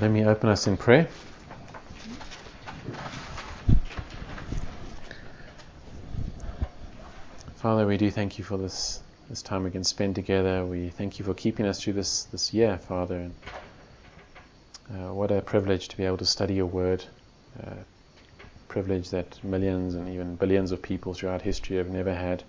[0.00, 1.06] Let me open us in prayer.
[7.56, 10.64] Father, we do thank you for this this time we can spend together.
[10.64, 13.16] We thank you for keeping us through this this year, Father.
[13.16, 13.34] And,
[14.90, 17.04] uh, what a privilege to be able to study your word.
[17.62, 17.74] Uh,
[18.68, 22.42] privilege that millions and even billions of people throughout history have never had.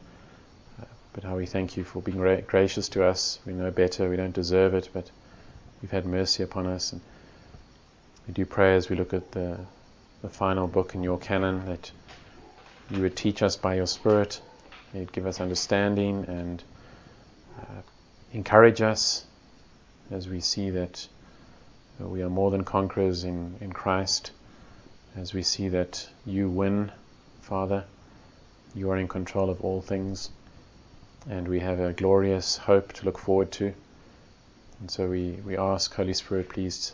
[0.81, 3.39] Uh, but how we thank you for being gra- gracious to us.
[3.45, 5.11] We know better, we don't deserve it, but
[5.81, 6.93] you've had mercy upon us.
[6.93, 7.01] And
[8.27, 9.59] we do pray as we look at the,
[10.21, 11.91] the final book in your canon that
[12.89, 14.41] you would teach us by your Spirit,
[14.93, 16.63] you'd give us understanding and
[17.59, 17.81] uh,
[18.31, 19.25] encourage us
[20.11, 21.07] as we see that
[21.99, 24.31] we are more than conquerors in, in Christ,
[25.15, 26.91] as we see that you win,
[27.41, 27.85] Father.
[28.75, 30.29] You are in control of all things,
[31.29, 33.73] and we have a glorious hope to look forward to.
[34.79, 36.93] And so we, we ask, Holy Spirit, please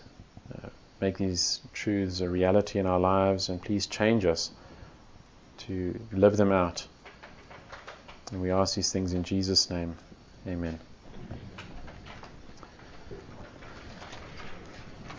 [0.54, 0.70] uh,
[1.02, 4.52] make these truths a reality in our lives, and please change us
[5.60, 6.88] to live them out.
[8.32, 9.96] And we ask these things in Jesus' name.
[10.48, 10.80] Amen.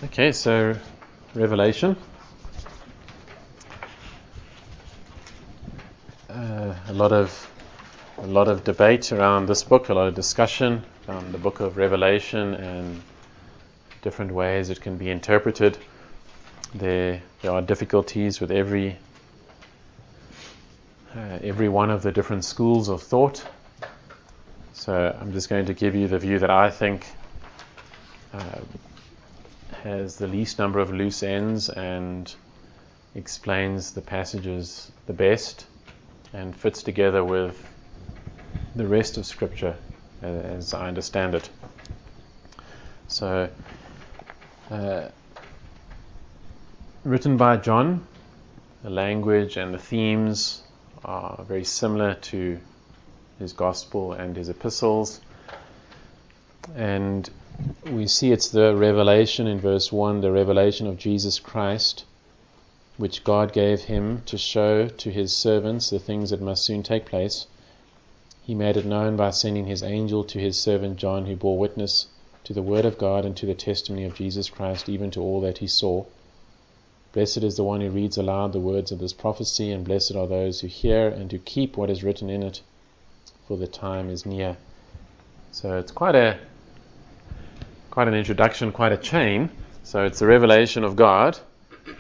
[0.05, 0.75] Okay, so
[1.35, 1.97] Revelation.
[6.29, 7.51] Uh, a lot of
[8.19, 11.77] a lot of debate around this book, a lot of discussion around the book of
[11.77, 13.03] Revelation and
[14.03, 15.79] different ways it can be interpreted.
[16.75, 18.97] There, there are difficulties with every
[21.15, 23.45] uh, every one of the different schools of thought.
[24.73, 27.07] So I'm just going to give you the view that I think
[28.33, 28.61] uh,
[29.83, 32.33] has the least number of loose ends and
[33.15, 35.67] explains the passages the best
[36.33, 37.61] and fits together with
[38.77, 39.75] the rest of Scripture
[40.23, 41.51] uh, as I understand it.
[43.09, 43.51] So,
[44.71, 45.09] uh,
[47.05, 48.07] written by John,
[48.83, 50.63] the language and the themes
[51.05, 52.59] are very similar to
[53.39, 55.21] his gospel and his epistles.
[56.77, 57.29] And
[57.85, 62.05] we see it's the revelation in verse 1 the revelation of Jesus Christ,
[62.97, 67.07] which God gave him to show to his servants the things that must soon take
[67.07, 67.47] place.
[68.43, 72.07] He made it known by sending his angel to his servant John, who bore witness
[72.45, 75.41] to the word of God and to the testimony of Jesus Christ, even to all
[75.43, 76.05] that he saw.
[77.13, 80.27] Blessed is the one who reads aloud the words of this prophecy, and blessed are
[80.27, 82.63] those who hear and who keep what is written in it,
[83.49, 84.57] for the time is near.
[85.51, 86.39] So it's quite a
[87.91, 89.51] quite an introduction, quite a chain.
[89.83, 91.37] So it's the revelation of God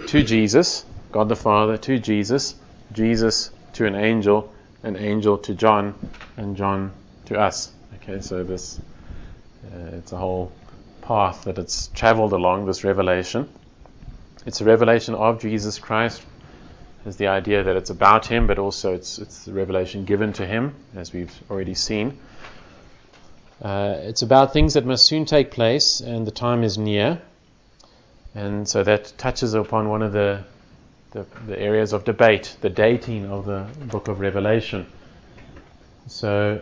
[0.06, 2.54] to Jesus, God the Father to Jesus,
[2.92, 4.52] Jesus to an angel,
[4.84, 5.94] an angel to John,
[6.36, 6.92] and John
[7.26, 7.72] to us.
[7.96, 8.80] Okay, so this
[9.65, 10.53] uh, it's a whole
[11.03, 13.48] path that it's traveled along this revelation.
[14.47, 16.22] It's a revelation of Jesus Christ.
[17.06, 20.47] Is the idea that it's about him, but also it's it's the revelation given to
[20.47, 22.19] him, as we've already seen.
[23.62, 27.20] Uh, it's about things that must soon take place, and the time is near.
[28.34, 30.44] And so that touches upon one of the,
[31.10, 34.87] the, the areas of debate, the dating of the book of Revelation.
[36.06, 36.60] So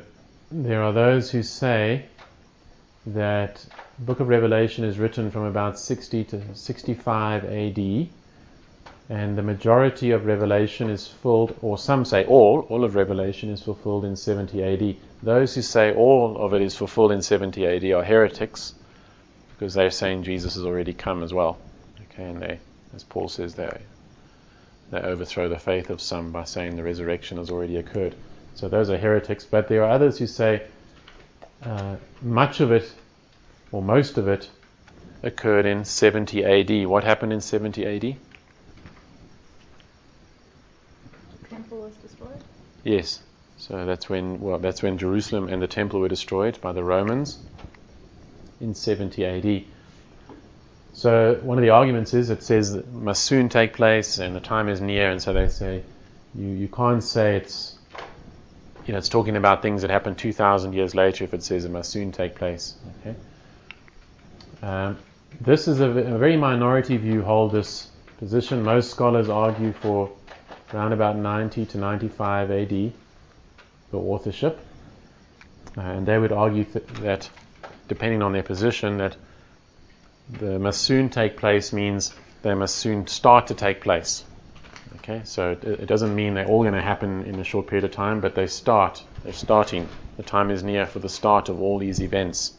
[0.50, 2.06] there are those who say
[3.14, 3.64] that
[3.98, 8.08] book of Revelation is written from about 60 to 65 AD,
[9.10, 13.62] and the majority of Revelation is filled, or some say all, all of Revelation is
[13.62, 14.96] fulfilled in 70 AD.
[15.22, 18.74] Those who say all of it is fulfilled in 70 AD are heretics
[19.58, 21.58] because they're saying Jesus has already come as well.
[22.12, 22.60] Okay, and they,
[22.94, 23.70] as Paul says, they,
[24.90, 28.14] they overthrow the faith of some by saying the resurrection has already occurred.
[28.54, 29.44] So those are heretics.
[29.44, 30.62] But there are others who say
[31.62, 32.92] uh, much of it,
[33.72, 34.48] or most of it,
[35.22, 36.86] occurred in 70 AD.
[36.86, 38.00] What happened in 70 AD?
[41.42, 42.42] The temple was destroyed?
[42.84, 43.20] Yes.
[43.56, 47.38] So that's when well that's when Jerusalem and the temple were destroyed by the Romans
[48.60, 49.64] in 70 AD.
[50.93, 54.34] So one of the arguments is it says that it must soon take place and
[54.34, 55.82] the time is near, and so they say
[56.34, 57.77] you, you can't say it's
[58.88, 61.70] you know it's talking about things that happened 2,000 years later if it says it
[61.70, 62.75] must soon take place.
[63.00, 63.14] Okay.
[64.62, 64.99] Um,
[65.43, 68.62] this is a, a very minority view hold this position.
[68.62, 70.11] Most scholars argue for
[70.73, 72.93] around about 90 to 95 AD, the
[73.93, 74.58] authorship.
[75.76, 77.29] Uh, and they would argue th- that,
[77.88, 79.17] depending on their position, that
[80.31, 84.25] the must soon take place means they must soon start to take place.
[85.08, 87.93] Okay, so it, doesn't mean they're all going to happen in a short period of
[87.93, 89.02] time, but they start.
[89.25, 89.88] They're starting.
[90.19, 92.52] The time is near for the start of all these events.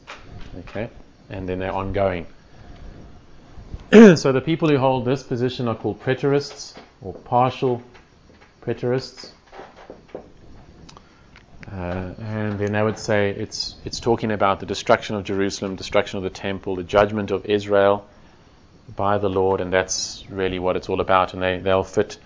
[0.58, 0.90] Okay,
[1.30, 2.26] and then they're ongoing.
[3.92, 7.84] so the people who hold this position are called preterists or partial
[8.64, 9.30] preterists.
[11.72, 16.18] Uh, and then they would say it's it's talking about the destruction of Jerusalem, destruction
[16.18, 18.08] of the temple, the judgment of Israel
[18.96, 21.36] by the Lord, and that's really what it's all about.
[21.36, 22.18] And they they'll fit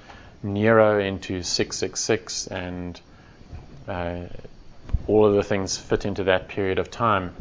[0.43, 2.99] Nero into 666, and
[3.87, 4.21] uh,
[5.07, 7.33] all of the things fit into that period of time.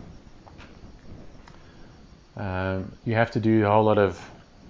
[2.36, 4.18] Um, you have to do a whole lot of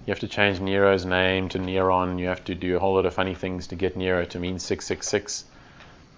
[0.05, 2.19] you have to change Nero's name to Neron.
[2.19, 4.59] You have to do a whole lot of funny things to get Nero to mean
[4.59, 5.45] 666.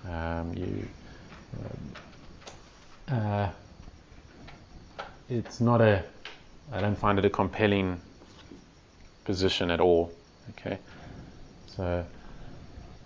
[0.09, 0.87] Um, you,
[3.07, 3.49] uh,
[5.29, 6.03] it's not a,
[6.71, 8.01] I don't find it a compelling
[9.23, 10.11] position at all.
[10.51, 10.79] Okay,
[11.67, 12.05] so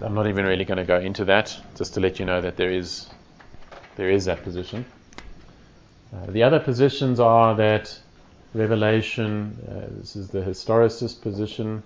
[0.02, 2.56] I'm not even really going to go into that, just to let you know that
[2.56, 3.08] there is,
[3.96, 4.86] there is that position.
[6.14, 8.00] Uh, the other positions are that
[8.54, 11.84] Revelation, uh, this is the historicist position,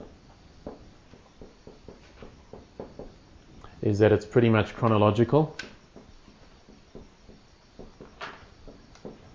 [3.81, 5.57] is that it's pretty much chronological.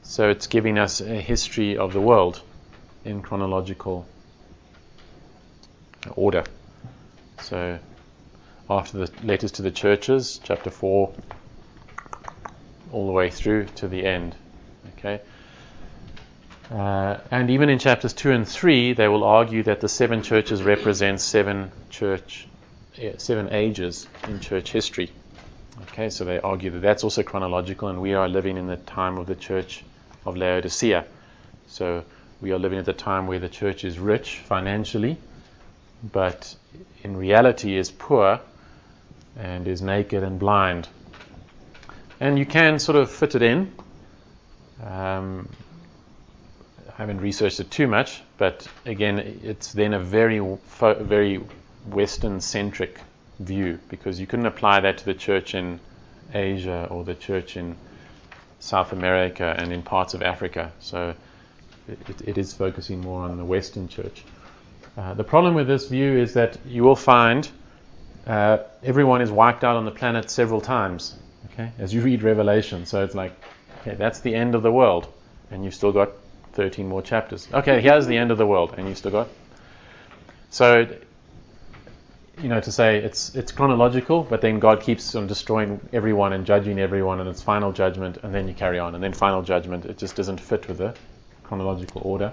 [0.02, 2.41] So it's giving us a history of the world
[3.05, 4.06] in chronological
[6.17, 6.44] order.
[7.40, 7.79] So
[8.70, 11.12] after the letters to the churches, chapter 4,
[12.93, 14.35] all the way through to the end.
[14.99, 15.20] Okay.
[16.70, 20.62] Uh, and even in chapters 2 and 3, they will argue that the seven churches
[20.62, 22.46] represent seven church,
[23.17, 25.11] seven ages in church history.
[25.82, 29.17] Okay, so they argue that that's also chronological, and we are living in the time
[29.17, 29.82] of the church
[30.26, 31.06] of Laodicea.
[31.69, 32.05] So
[32.41, 35.17] we are living at the time where the church is rich financially,
[36.02, 36.55] but
[37.03, 38.41] in reality is poor
[39.37, 40.89] and is naked and blind.
[42.21, 43.73] And you can sort of fit it in.
[44.85, 45.49] Um,
[46.89, 50.41] I haven't researched it too much, but again, it's then a very,
[50.81, 51.37] very
[51.87, 52.99] Western-centric
[53.39, 55.79] view because you couldn't apply that to the church in
[56.35, 57.77] Asia or the church in
[58.59, 60.73] South America and in parts of Africa.
[60.81, 61.15] So
[61.87, 64.25] it, it is focusing more on the Western church.
[64.99, 67.49] Uh, the problem with this view is that you will find
[68.27, 71.15] uh, everyone is wiped out on the planet several times.
[71.53, 73.33] Okay, as you read Revelation, so it's like,
[73.81, 75.06] okay, that's the end of the world,
[75.53, 76.11] and you've still got
[76.55, 77.47] 13 more chapters.
[77.53, 79.29] Okay, here's the end of the world, and you still got.
[80.50, 80.89] So,
[82.43, 86.44] you know, to say it's it's chronological, but then God keeps on destroying everyone and
[86.44, 89.87] judging everyone, and it's final judgment, and then you carry on, and then final judgment.
[89.87, 90.97] It just doesn't fit with the
[91.44, 92.33] chronological order.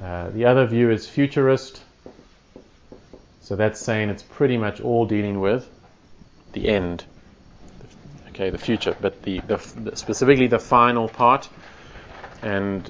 [0.00, 1.82] Uh, the other view is futurist.
[3.40, 5.68] So that's saying it's pretty much all dealing with
[6.52, 7.04] the end,
[8.28, 11.48] okay, the future, but the, the, the specifically the final part,
[12.42, 12.88] and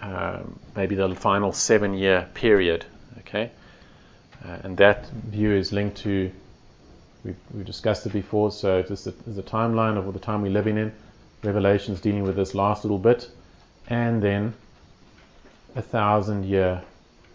[0.00, 2.84] um, maybe the final seven year period.
[3.20, 3.50] Okay,
[4.44, 6.30] uh, and that view is linked to
[7.24, 8.50] we've, we've discussed it before.
[8.52, 10.92] So this is a timeline of the time we're living in.
[11.42, 13.28] Revelation's dealing with this last little bit,
[13.88, 14.54] and then
[15.74, 16.82] a thousand year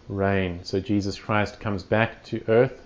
[0.07, 0.63] reign.
[0.63, 2.79] So Jesus Christ comes back to earth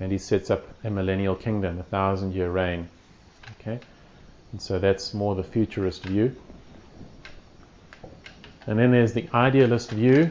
[0.00, 2.88] and he sets up a millennial kingdom, a thousand year reign.
[3.60, 3.78] Okay?
[4.52, 6.36] And so that's more the futurist view.
[8.66, 10.30] And then there's the idealist view,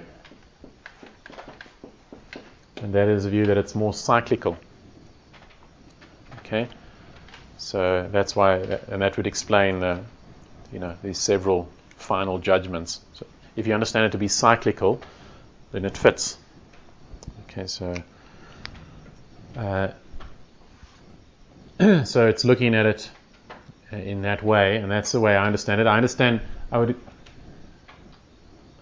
[2.78, 4.58] and that is a view that it's more cyclical.
[6.40, 6.70] Okay,
[7.58, 10.00] so that's why, and that would explain the,
[10.72, 13.02] you know, these several final judgments.
[13.16, 15.02] So if you understand it to be cyclical,
[15.72, 16.38] then it fits.
[17.50, 17.96] Okay, so.
[19.56, 19.90] Uh,
[22.06, 23.10] so it's looking at it
[23.92, 25.88] in that way, and that's the way I understand it.
[25.88, 26.42] I understand.
[26.72, 26.96] I would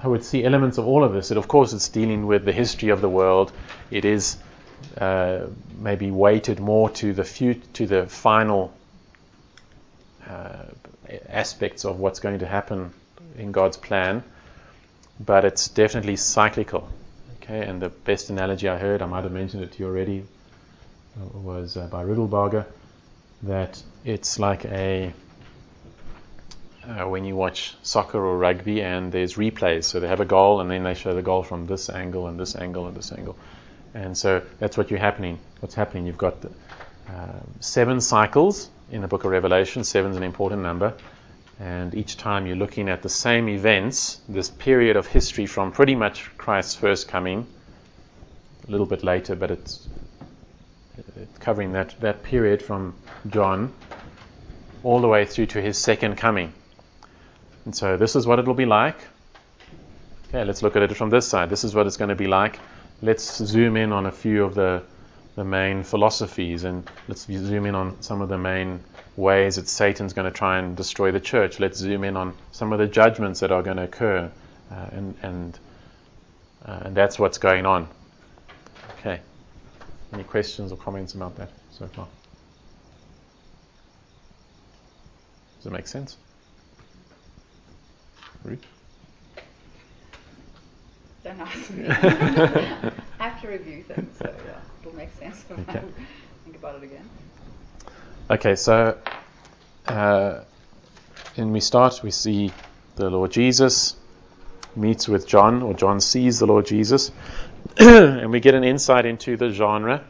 [0.01, 1.31] I would see elements of all of this.
[1.31, 3.51] It, of course, it's dealing with the history of the world.
[3.91, 4.37] It is
[4.97, 5.47] uh,
[5.77, 8.73] maybe weighted more to the fut- to the final
[10.27, 10.63] uh,
[11.27, 12.93] aspects of what's going to happen
[13.37, 14.23] in God's plan,
[15.19, 16.89] but it's definitely cyclical.
[17.41, 20.23] Okay, and the best analogy I heard, I might have mentioned it to you already,
[21.19, 22.65] uh, was uh, by Riddlebarger,
[23.43, 25.13] that it's like a
[26.87, 29.83] uh, when you watch soccer or rugby and there's replays.
[29.83, 32.39] So they have a goal and then they show the goal from this angle and
[32.39, 33.37] this angle and this angle.
[33.93, 35.39] And so that's what you're happening.
[35.59, 36.05] What's happening?
[36.05, 36.49] You've got the,
[37.09, 39.83] uh, seven cycles in the book of Revelation.
[39.83, 40.93] Seven's an important number.
[41.59, 45.93] And each time you're looking at the same events, this period of history from pretty
[45.93, 47.45] much Christ's first coming,
[48.67, 49.89] a little bit later, but it's,
[51.17, 52.95] it's covering that, that period from
[53.27, 53.73] John
[54.83, 56.53] all the way through to his second coming.
[57.65, 58.97] And so this is what it'll be like.
[60.29, 61.49] Okay, let's look at it from this side.
[61.49, 62.59] This is what it's going to be like.
[63.01, 64.83] Let's zoom in on a few of the,
[65.39, 68.81] the main philosophies and let's zoom in on some of the main
[69.15, 71.61] ways that Satan's going to try and destroy the church.
[71.61, 74.29] Let's zoom in on some of the judgments that are going to occur.
[74.69, 75.59] Uh, and, and,
[76.65, 77.87] uh, and that's what's going on.
[78.99, 79.21] Okay.
[80.11, 82.09] Any questions or comments about that so far?
[85.59, 86.17] Does it make sense?
[88.43, 88.65] Ruth?
[91.29, 91.85] Don't ask me.
[93.19, 95.77] I have to review things, so yeah, it'll make sense when Okay.
[95.77, 95.81] I
[96.43, 97.07] think about it again.
[98.31, 98.97] Okay, so
[99.85, 100.39] uh,
[101.35, 102.51] when we start, we see
[102.95, 103.95] the Lord Jesus
[104.75, 107.11] meets with John, or John sees the Lord Jesus,
[107.77, 110.03] and we get an insight into the genre.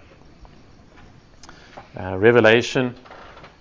[2.00, 2.96] Uh, Revelation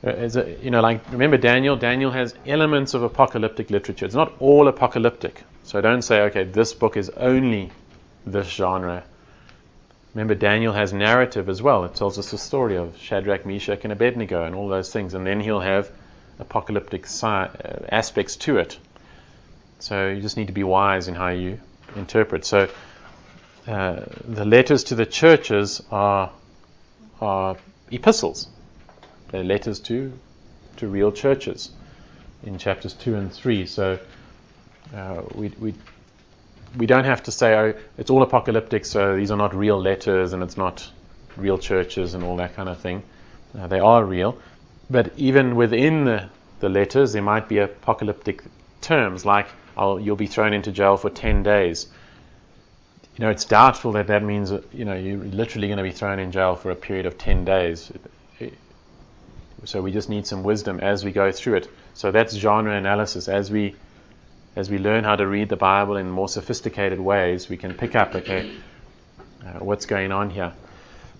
[0.04, 1.76] uh, a, you know, like remember Daniel.
[1.76, 4.06] Daniel has elements of apocalyptic literature.
[4.06, 5.42] It's not all apocalyptic.
[5.64, 7.70] So don't say, okay, this book is only
[8.24, 9.04] this genre.
[10.14, 11.84] Remember, Daniel has narrative as well.
[11.84, 15.14] It tells us the story of Shadrach, Meshach, and Abednego, and all those things.
[15.14, 15.90] And then he'll have
[16.38, 17.48] apocalyptic uh,
[17.90, 18.78] aspects to it.
[19.80, 21.60] So you just need to be wise in how you
[21.94, 22.44] interpret.
[22.44, 22.68] So
[23.66, 26.30] uh, the letters to the churches are
[27.20, 27.56] are
[27.90, 28.48] epistles.
[29.30, 30.12] They're letters to
[30.76, 31.70] to real churches
[32.44, 33.66] in chapters two and three.
[33.66, 33.98] So
[34.94, 35.74] uh, we we
[36.76, 40.32] we don't have to say oh it's all apocalyptic, so these are not real letters
[40.32, 40.90] and it's not
[41.36, 43.02] real churches and all that kind of thing.
[43.58, 44.38] Uh, they are real,
[44.90, 46.28] but even within the,
[46.60, 48.42] the letters, there might be apocalyptic
[48.80, 51.86] terms like I'll, you'll be thrown into jail for ten days.
[53.16, 56.18] You know, it's doubtful that that means you know you're literally going to be thrown
[56.18, 57.90] in jail for a period of ten days.
[59.64, 61.68] So we just need some wisdom as we go through it.
[61.94, 63.28] So that's genre analysis.
[63.28, 63.74] As we
[64.56, 67.94] as we learn how to read the Bible in more sophisticated ways, we can pick
[67.94, 68.52] up okay
[69.44, 70.52] uh, what's going on here.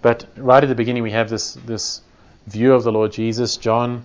[0.02, 2.00] But right at the beginning, we have this this
[2.47, 4.04] view of the Lord Jesus, John,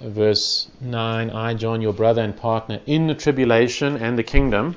[0.00, 1.30] verse nine.
[1.30, 4.76] I, John, your brother and partner in the tribulation and the kingdom.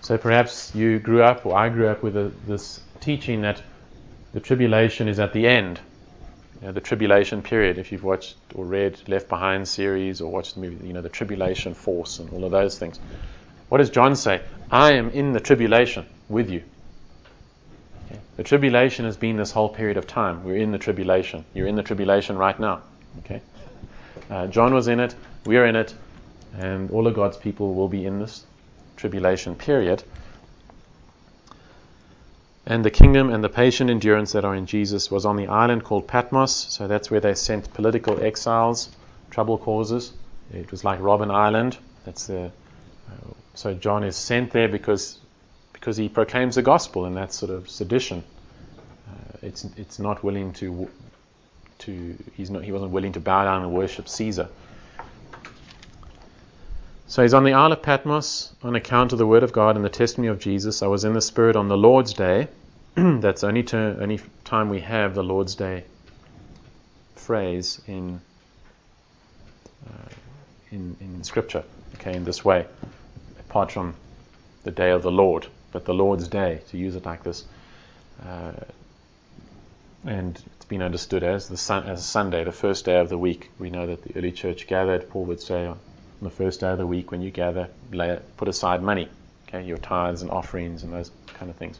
[0.00, 3.62] So perhaps you grew up, or I grew up with a, this teaching that
[4.32, 5.80] the tribulation is at the end.
[6.60, 7.78] You know, the tribulation period.
[7.78, 11.08] If you've watched or read Left Behind series or watched the movie, you know the
[11.08, 12.98] tribulation force and all of those things.
[13.68, 14.42] What does John say?
[14.70, 16.62] I am in the tribulation with you.
[18.06, 18.20] Okay.
[18.36, 20.42] The tribulation has been this whole period of time.
[20.42, 21.44] We're in the tribulation.
[21.54, 22.82] You're in the tribulation right now.
[23.20, 23.40] Okay.
[24.30, 25.14] Uh, John was in it.
[25.44, 25.94] We're in it,
[26.58, 28.44] and all of God's people will be in this
[28.96, 30.02] tribulation period.
[32.70, 35.84] And the kingdom and the patient endurance that are in Jesus was on the island
[35.84, 36.52] called Patmos.
[36.68, 38.90] So that's where they sent political exiles,
[39.30, 40.12] trouble causes.
[40.52, 41.78] It was like Robben Island.
[42.04, 42.52] That's the.
[43.08, 45.18] Uh, so John is sent there because
[45.72, 48.22] because he proclaims the gospel, and that's sort of sedition.
[49.08, 50.90] Uh, it's it's not willing to
[51.78, 54.50] to he's not he wasn't willing to bow down and worship Caesar.
[57.06, 59.82] So he's on the Isle of Patmos on account of the word of God and
[59.82, 60.82] the testimony of Jesus.
[60.82, 62.48] I was in the Spirit on the Lord's day.
[63.20, 65.84] That's only to, only time we have the Lord's day
[67.14, 68.20] phrase in,
[69.86, 70.08] uh,
[70.72, 71.62] in in Scripture.
[71.94, 72.66] Okay, in this way,
[73.38, 73.94] apart from
[74.64, 77.44] the day of the Lord, but the Lord's day to use it like this.
[78.26, 78.52] Uh,
[80.04, 83.50] and it's been understood as the sun, as Sunday, the first day of the week.
[83.60, 85.08] We know that the early church gathered.
[85.08, 85.78] Paul would say on
[86.20, 89.08] the first day of the week when you gather, lay, put aside money,
[89.46, 91.78] okay, your tithes and offerings and those kind of things.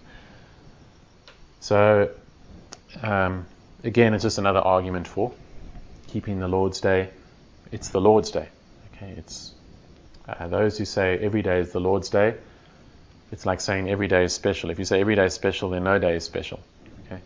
[1.60, 2.10] So
[3.02, 3.46] um,
[3.84, 5.32] again, it's just another argument for
[6.08, 7.10] keeping the Lord's Day.
[7.70, 8.48] It's the Lord's Day.
[8.94, 9.52] Okay, it's
[10.28, 12.34] uh, those who say every day is the Lord's Day.
[13.30, 14.70] It's like saying every day is special.
[14.70, 16.60] If you say every day is special, then no day is special.
[17.06, 17.20] Okay.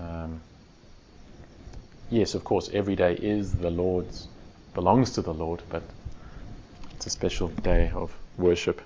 [0.00, 0.40] Um,
[2.10, 4.26] yes, of course, every day is the Lord's,
[4.74, 5.82] belongs to the Lord, but
[6.96, 8.80] it's a special day of worship.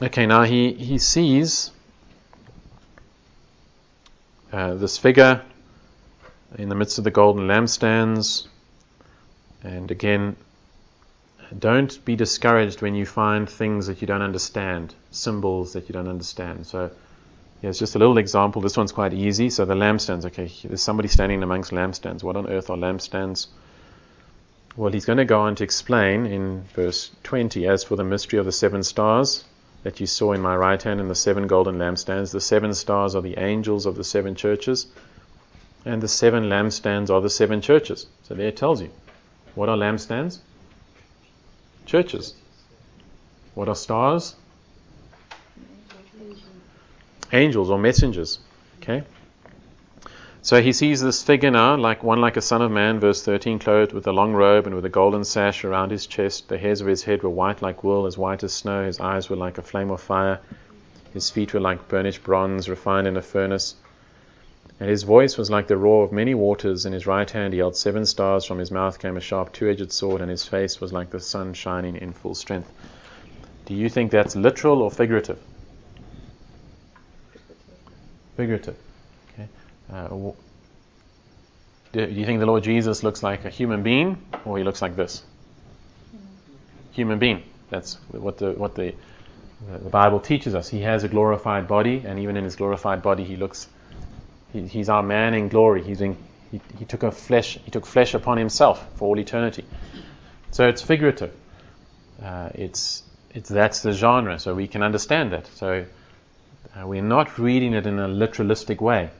[0.00, 1.70] Okay, now he, he sees
[4.52, 5.42] uh, this figure
[6.56, 8.46] in the midst of the golden lampstands.
[9.62, 10.36] And again,
[11.56, 16.08] don't be discouraged when you find things that you don't understand, symbols that you don't
[16.08, 16.66] understand.
[16.66, 16.90] So,
[17.60, 18.62] here's just a little example.
[18.62, 19.50] This one's quite easy.
[19.50, 22.22] So, the lampstands, okay, there's somebody standing amongst lampstands.
[22.22, 23.48] What on earth are lampstands?
[24.76, 28.38] Well, he's going to go on to explain in verse 20 as for the mystery
[28.38, 29.44] of the seven stars
[29.82, 33.14] that you saw in my right hand and the seven golden lampstands, the seven stars
[33.14, 34.86] are the angels of the seven churches,
[35.84, 38.06] and the seven lampstands are the seven churches.
[38.24, 38.90] So there it tells you.
[39.54, 40.38] What are lampstands?
[41.86, 42.34] Churches.
[43.54, 44.34] What are stars?
[47.32, 48.40] Angels or messengers.
[48.80, 49.04] Okay.
[50.48, 53.58] So he sees this figure now, like one like a son of man, verse 13,
[53.58, 56.48] clothed with a long robe and with a golden sash around his chest.
[56.48, 58.86] The hairs of his head were white like wool, as white as snow.
[58.86, 60.40] His eyes were like a flame of fire.
[61.12, 63.74] His feet were like burnished bronze, refined in a furnace.
[64.80, 66.86] And his voice was like the roar of many waters.
[66.86, 68.46] In his right hand he held seven stars.
[68.46, 71.20] From his mouth came a sharp two edged sword, and his face was like the
[71.20, 72.72] sun shining in full strength.
[73.66, 75.40] Do you think that's literal or figurative?
[78.38, 78.76] Figurative.
[79.92, 80.32] Uh,
[81.92, 84.96] do you think the Lord Jesus looks like a human being, or he looks like
[84.96, 85.22] this?
[86.92, 87.42] Human being.
[87.70, 88.94] That's what the what the
[89.66, 90.68] the Bible teaches us.
[90.68, 93.68] He has a glorified body, and even in his glorified body, he looks.
[94.52, 95.82] He, he's our man in glory.
[95.82, 96.16] He's in,
[96.50, 97.58] he, he took a flesh.
[97.64, 99.64] He took flesh upon himself for all eternity.
[100.50, 101.34] So it's figurative.
[102.22, 105.46] Uh, it's it's that's the genre, so we can understand that.
[105.54, 105.84] So
[106.76, 109.10] uh, we're not reading it in a literalistic way.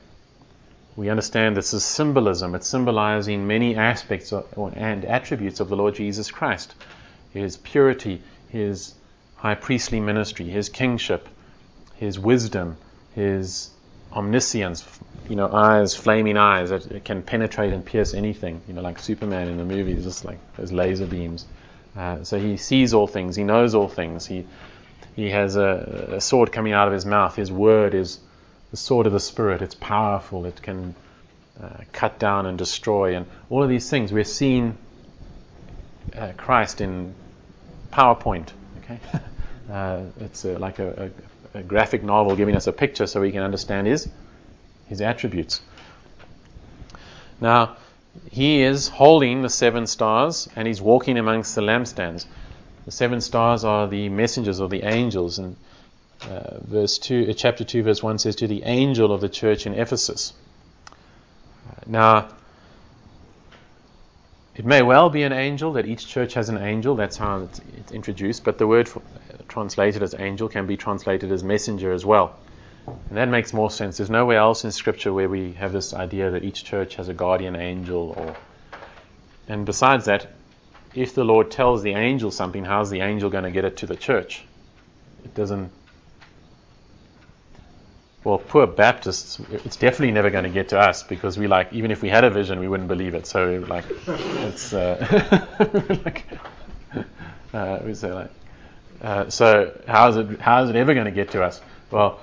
[0.99, 2.55] We understand this is symbolism.
[2.55, 6.75] It's symbolizing many aspects of, and attributes of the Lord Jesus Christ.
[7.31, 8.95] His purity, His
[9.37, 11.29] high priestly ministry, His kingship,
[11.95, 12.75] His wisdom,
[13.15, 13.69] His
[14.11, 14.83] omniscience,
[15.29, 19.47] you know, eyes, flaming eyes that can penetrate and pierce anything, you know, like Superman
[19.47, 21.45] in the movies, just like those laser beams.
[21.95, 24.45] Uh, so he sees all things, he knows all things, he,
[25.15, 27.37] he has a, a, sword coming out of his mouth.
[27.37, 28.19] His word is
[28.71, 29.61] the sword of the Spirit.
[29.61, 30.95] It's powerful, it can
[31.61, 34.11] uh, cut down and destroy, and all of these things.
[34.11, 34.77] We're seeing
[36.15, 37.13] uh, Christ in
[37.91, 38.49] PowerPoint.
[38.83, 38.99] Okay,
[39.71, 41.11] uh, it's like a,
[41.53, 44.09] a, a, graphic novel giving us a picture so we can understand his
[44.87, 45.61] his attributes.
[47.41, 47.77] Now,
[48.31, 52.25] he is holding the seven stars and he's walking amongst the lampstands.
[52.85, 55.55] The seven stars are the messengers or the angels, and
[56.27, 59.65] uh, verse two, uh, chapter two, verse one says, "To the angel of the church
[59.65, 60.33] in Ephesus."
[61.69, 62.27] Uh, now,
[64.55, 66.95] it may well be an angel that each church has an angel.
[66.95, 68.43] That's how it's, it's introduced.
[68.43, 72.35] But the word for, uh, translated as angel can be translated as messenger as well.
[72.87, 73.97] And that makes more sense.
[73.97, 77.13] There's nowhere else in Scripture where we have this idea that each church has a
[77.13, 78.35] guardian angel, or
[79.47, 80.27] and besides that,
[80.95, 83.85] if the Lord tells the angel something, how's the angel going to get it to
[83.85, 84.43] the church?
[85.23, 85.71] It doesn't.
[88.23, 91.89] Well, poor Baptists, it's definitely never going to get to us because we like, even
[91.89, 93.25] if we had a vision, we wouldn't believe it.
[93.25, 96.25] So, like, it's, uh, like,
[97.53, 98.31] uh, we say like,
[99.01, 101.61] uh, so how is it, how is it ever going to get to us?
[101.91, 102.19] Well,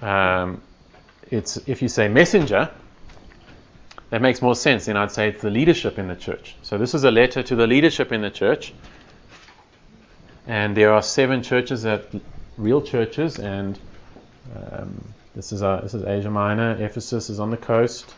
[0.00, 0.62] um,
[1.30, 2.70] it's, if you say messenger,
[4.10, 4.86] that makes more sense.
[4.86, 6.56] Then I'd say it's the leadership in the church.
[6.62, 8.72] So this is a letter to the leadership in the church.
[10.46, 12.06] And there are seven churches that
[12.56, 13.78] real churches, and
[14.54, 15.02] um,
[15.36, 16.82] this is this is Asia Minor.
[16.82, 18.12] Ephesus is on the coast,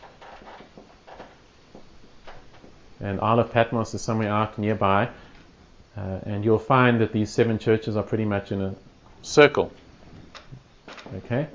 [2.99, 5.09] and Isle of Patmos is somewhere out nearby.
[5.97, 8.75] Uh, and you'll find that these seven churches are pretty much in a
[9.21, 9.71] circle.
[11.17, 11.47] Okay,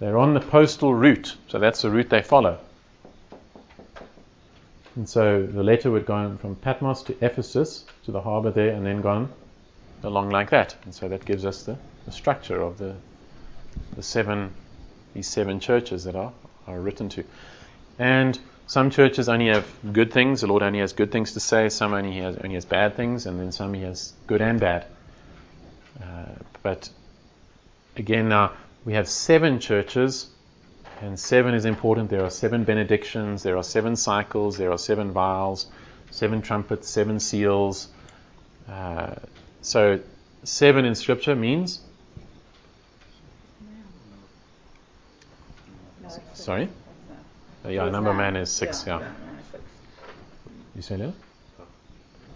[0.00, 2.58] they're on the postal route, so that's the route they follow.
[4.96, 8.84] And so the letter would go from Patmos to Ephesus, to the harbor there, and
[8.84, 9.30] then gone
[10.02, 10.74] along like that.
[10.84, 11.76] And so that gives us the,
[12.06, 12.94] the structure of the,
[13.94, 14.52] the seven,
[15.16, 16.32] these seven churches that are,
[16.66, 17.24] are written to.
[17.98, 20.42] And some churches only have good things.
[20.42, 21.70] The Lord only has good things to say.
[21.70, 24.84] Some only has only has bad things, and then some He has good and bad.
[26.02, 26.90] Uh, but
[27.96, 28.52] again, now
[28.84, 30.28] we have seven churches
[31.00, 32.10] and seven is important.
[32.10, 35.66] There are seven benedictions, there are seven cycles, there are seven vials,
[36.10, 37.88] seven trumpets, seven seals.
[38.68, 39.14] Uh,
[39.62, 40.00] so,
[40.44, 41.80] seven in Scripture means.
[46.34, 46.68] Sorry?
[47.64, 49.00] Uh, yeah, number man is six, yeah.
[49.00, 49.12] yeah.
[50.74, 51.12] You say Lila?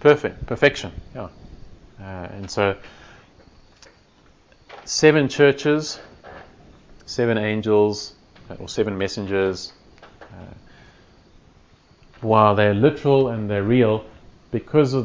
[0.00, 1.28] Perfect, perfection, yeah.
[2.00, 2.76] Uh, and so,
[4.84, 6.00] seven churches,
[7.04, 8.14] seven angels,
[8.58, 9.72] or seven messengers,
[10.22, 10.54] uh,
[12.22, 14.04] while they're literal and they're real,
[14.50, 14.96] because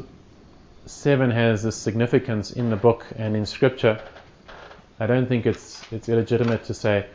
[0.85, 4.01] seven has this significance in the book and in Scripture,
[4.99, 7.05] I don't think it's it's illegitimate to say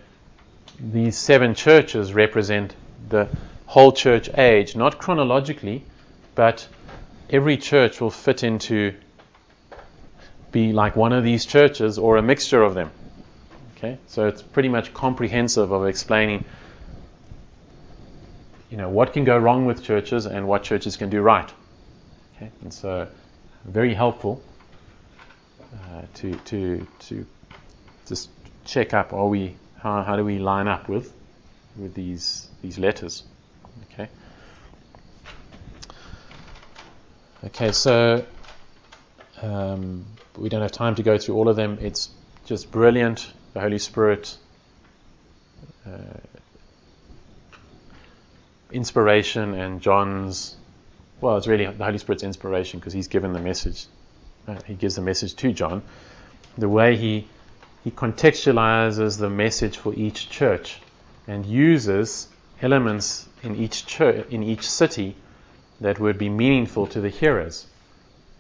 [0.81, 2.75] these seven churches represent
[3.09, 3.29] the
[3.67, 5.85] whole church age, not chronologically,
[6.35, 6.67] but
[7.29, 8.95] every church will fit into
[10.53, 12.91] be like one of these churches or a mixture of them.
[13.77, 16.45] Okay, so it's pretty much comprehensive of explaining,
[18.71, 21.51] you know, what can go wrong with churches and what churches can do right.
[22.37, 23.07] Okay, and so
[23.65, 24.43] very helpful
[25.75, 27.27] uh, to to to
[28.07, 28.31] just
[28.65, 31.13] check up: Are we how how do we line up with
[31.77, 33.25] with these these letters?
[33.93, 34.09] Okay.
[37.45, 38.25] Okay, so
[39.41, 40.05] um,
[40.37, 41.79] we don't have time to go through all of them.
[41.81, 42.11] It's
[42.45, 43.33] just brilliant.
[43.55, 44.37] The Holy Spirit.
[45.87, 46.21] Uh,
[48.73, 50.57] inspiration and John's,
[51.21, 53.87] well, it's really the Holy Spirit's inspiration because he's given the message.
[54.47, 55.83] Uh, he gives the message to John.
[56.59, 57.27] The way he
[57.85, 60.81] he contextualizes the message for each church
[61.27, 62.29] and uses
[62.61, 65.17] elements in each church in each city
[65.81, 67.67] that would be meaningful to the hearers.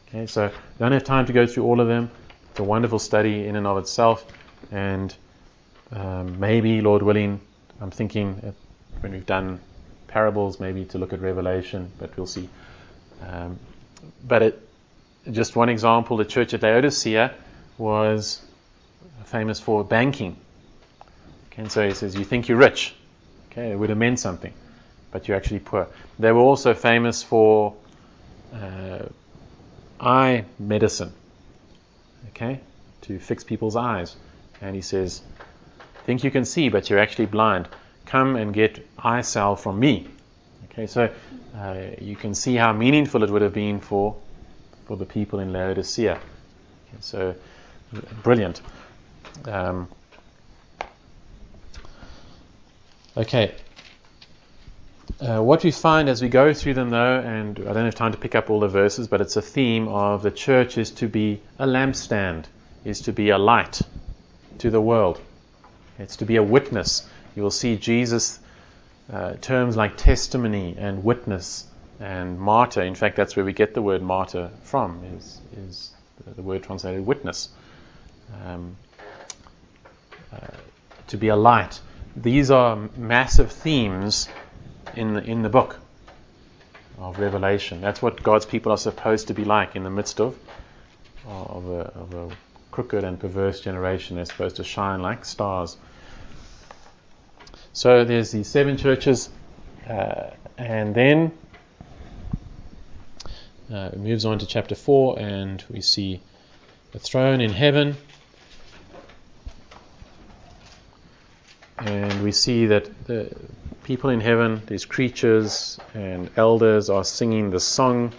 [0.08, 2.10] Okay, so don't have time to go through all of them.
[2.50, 4.26] It's a wonderful study in and of itself,
[4.70, 5.14] and
[5.92, 7.40] um, maybe, Lord willing,
[7.80, 8.54] I'm thinking
[9.00, 9.60] when we've done
[10.08, 12.48] parables, maybe to look at Revelation, but we'll see.
[13.26, 13.58] Um,
[14.26, 14.68] but it,
[15.30, 17.32] just one example, the church at Laodicea
[17.78, 18.42] was
[19.24, 20.36] famous for banking.
[21.52, 22.94] Okay, and so he says, You think you're rich.
[23.50, 24.52] Okay, it would have meant something,
[25.10, 25.88] but you're actually poor.
[26.18, 27.74] They were also famous for
[28.54, 29.06] uh,
[29.98, 31.12] eye medicine.
[32.28, 32.60] Okay,
[33.02, 34.16] to fix people's eyes.
[34.60, 35.22] And he says,
[36.04, 37.68] Think you can see, but you're actually blind
[38.10, 40.08] come and get eye salve from me.
[40.64, 41.08] Okay, so
[41.56, 44.16] uh, you can see how meaningful it would have been for
[44.86, 46.14] for the people in Laodicea.
[46.14, 47.34] Okay, so
[48.24, 48.60] brilliant.
[49.44, 49.88] Um,
[53.16, 53.54] okay.
[55.20, 58.12] Uh, what we find as we go through them, though, and I don't have time
[58.12, 61.08] to pick up all the verses, but it's a theme of the church is to
[61.08, 62.46] be a lampstand,
[62.84, 63.82] is to be a light
[64.58, 65.20] to the world.
[65.98, 68.38] It's to be a witness you will see Jesus
[69.12, 71.66] uh, terms like testimony and witness
[71.98, 72.82] and martyr.
[72.82, 75.90] In fact, that's where we get the word martyr from, is, is
[76.36, 77.48] the, word translated witness.
[78.44, 78.76] Um,
[81.08, 81.80] to be a light.
[82.16, 84.28] These are massive themes
[84.94, 85.78] in the, in the book
[86.98, 87.80] of Revelation.
[87.80, 90.38] That's what God's people are supposed to be like in the midst of,
[91.26, 92.36] of, a, of a
[92.70, 94.16] crooked and perverse generation.
[94.16, 95.76] They're supposed to shine like stars.
[97.72, 99.30] So there's these seven churches,
[99.88, 101.32] uh, and then
[103.72, 106.20] uh, it moves on to chapter 4, and we see
[106.92, 107.96] the throne in heaven.
[111.80, 113.34] And we see that the
[113.84, 118.12] people in heaven, these creatures and elders, are singing the song.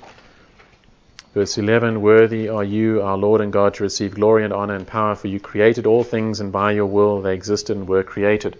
[1.34, 4.88] Verse 11 Worthy are you, our Lord and God, to receive glory and honor and
[4.88, 8.58] power, for you created all things, and by your will they existed and were created.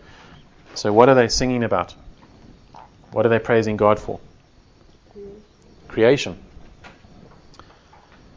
[0.76, 1.96] So, what are they singing about?
[3.12, 4.20] What are they praising God for?
[5.88, 6.38] Creation.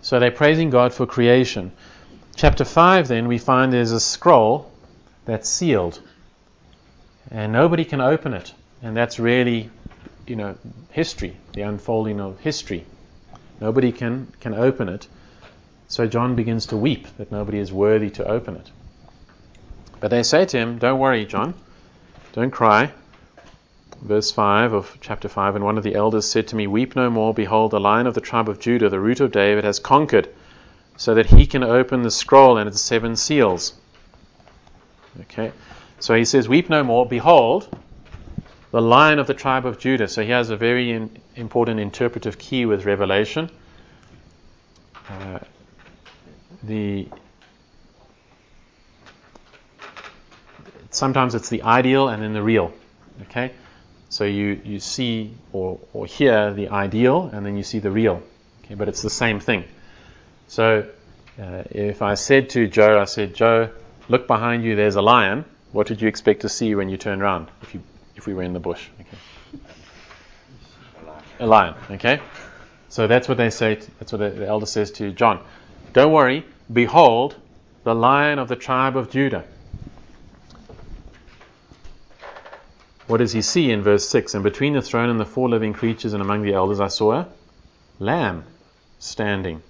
[0.02, 1.72] So, they're praising God for creation.
[2.34, 4.72] Chapter 5, then, we find there's a scroll
[5.26, 6.00] that's sealed,
[7.30, 8.52] and nobody can open it.
[8.82, 9.70] And that's really,
[10.26, 10.56] you know,
[10.90, 12.84] history, the unfolding of history.
[13.60, 15.06] Nobody can, can open it.
[15.88, 18.70] So John begins to weep that nobody is worthy to open it.
[20.00, 21.54] But they say to him, Don't worry, John.
[22.32, 22.92] Don't cry.
[24.02, 27.08] Verse 5 of chapter 5 And one of the elders said to me, Weep no
[27.08, 27.32] more.
[27.32, 30.28] Behold, the lion of the tribe of Judah, the root of David, has conquered,
[30.96, 33.72] so that he can open the scroll and its seven seals.
[35.22, 35.52] Okay.
[36.00, 37.06] So he says, Weep no more.
[37.06, 37.68] Behold,
[38.70, 40.08] the lion of the tribe of Judah.
[40.08, 43.50] So he has a very in, important interpretive key with Revelation.
[45.08, 45.38] Uh,
[46.62, 47.08] the
[50.90, 52.72] sometimes it's the ideal and then the real.
[53.22, 53.52] Okay?
[54.08, 58.22] So you, you see or, or hear the ideal and then you see the real.
[58.64, 59.64] Okay, but it's the same thing.
[60.48, 60.88] So
[61.40, 63.70] uh, if I said to Joe, I said, Joe,
[64.08, 65.44] look behind you, there's a lion.
[65.74, 67.82] What did you expect to see when you turn around if you
[68.14, 68.86] if we were in the bush?
[69.00, 69.64] Okay.
[71.40, 71.74] A lion.
[71.90, 72.20] Okay.
[72.90, 73.74] So that's what they say.
[73.98, 75.44] That's what the, the elder says to John.
[75.92, 76.46] Don't worry.
[76.72, 77.34] Behold,
[77.82, 79.44] the lion of the tribe of Judah.
[83.08, 84.34] What does he see in verse 6?
[84.34, 87.14] And between the throne and the four living creatures and among the elders I saw
[87.14, 87.28] a
[87.98, 88.44] lamb
[89.00, 89.60] standing,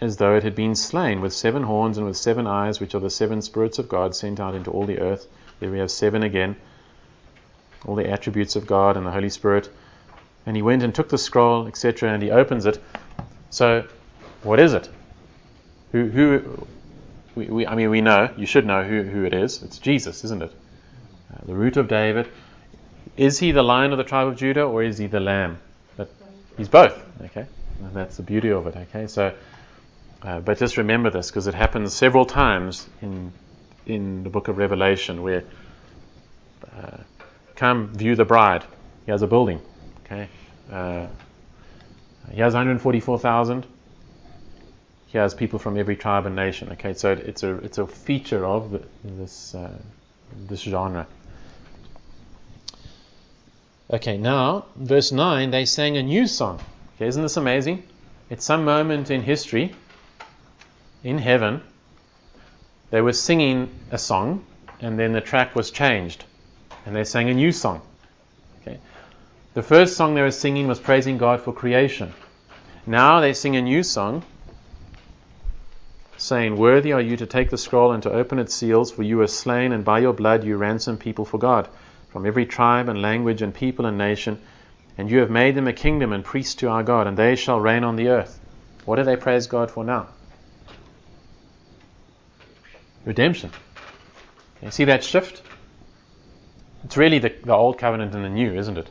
[0.00, 3.00] as though it had been slain, with seven horns and with seven eyes, which are
[3.00, 5.26] the seven spirits of God sent out into all the earth.
[5.60, 6.56] There we have seven again,
[7.86, 9.70] all the attributes of God and the Holy Spirit.
[10.46, 12.78] And he went and took the scroll, etc., and he opens it.
[13.50, 13.86] So,
[14.42, 14.88] what is it?
[15.92, 16.66] Who, who
[17.34, 19.62] we, we, I mean, we know, you should know who, who it is.
[19.62, 20.52] It's Jesus, isn't it?
[21.32, 22.28] Uh, the root of David.
[23.16, 25.58] Is he the lion of the tribe of Judah or is he the lamb?
[25.96, 26.10] But
[26.56, 27.00] he's both.
[27.22, 27.46] Okay,
[27.80, 28.76] and that's the beauty of it.
[28.76, 29.32] Okay, so
[30.24, 33.30] Uh, but just remember this because it happens several times in
[33.86, 35.44] in the book of Revelation where
[36.74, 36.96] uh,
[37.56, 38.64] come view the bride.
[39.04, 39.60] He has a building.
[40.04, 40.28] Okay,
[40.72, 41.06] uh,
[42.30, 43.66] he has 144,000.
[45.08, 46.70] He has people from every tribe and nation.
[46.72, 49.76] Okay, so it's a it's a feature of the, this uh,
[50.48, 51.06] this genre.
[53.90, 56.60] Okay, now verse nine, they sang a new song.
[56.96, 57.82] Okay, isn't this amazing?
[58.30, 59.74] At some moment in history,
[61.04, 61.60] in heaven,
[62.90, 64.44] they were singing a song,
[64.80, 66.24] and then the track was changed,
[66.86, 67.82] and they sang a new song.
[68.62, 68.78] Okay.
[69.52, 72.14] The first song they were singing was praising God for creation.
[72.86, 74.24] Now they sing a new song,
[76.16, 79.18] saying, Worthy are you to take the scroll and to open its seals, for you
[79.18, 81.68] were slain, and by your blood you ransomed people for God,
[82.08, 84.40] from every tribe and language and people and nation,
[84.96, 87.60] and you have made them a kingdom and priests to our God, and they shall
[87.60, 88.40] reign on the earth.
[88.86, 90.08] What do they praise God for now?
[93.04, 93.50] Redemption.
[94.62, 95.42] You see that shift?
[96.84, 98.88] It's really the, the old covenant and the new, isn't it?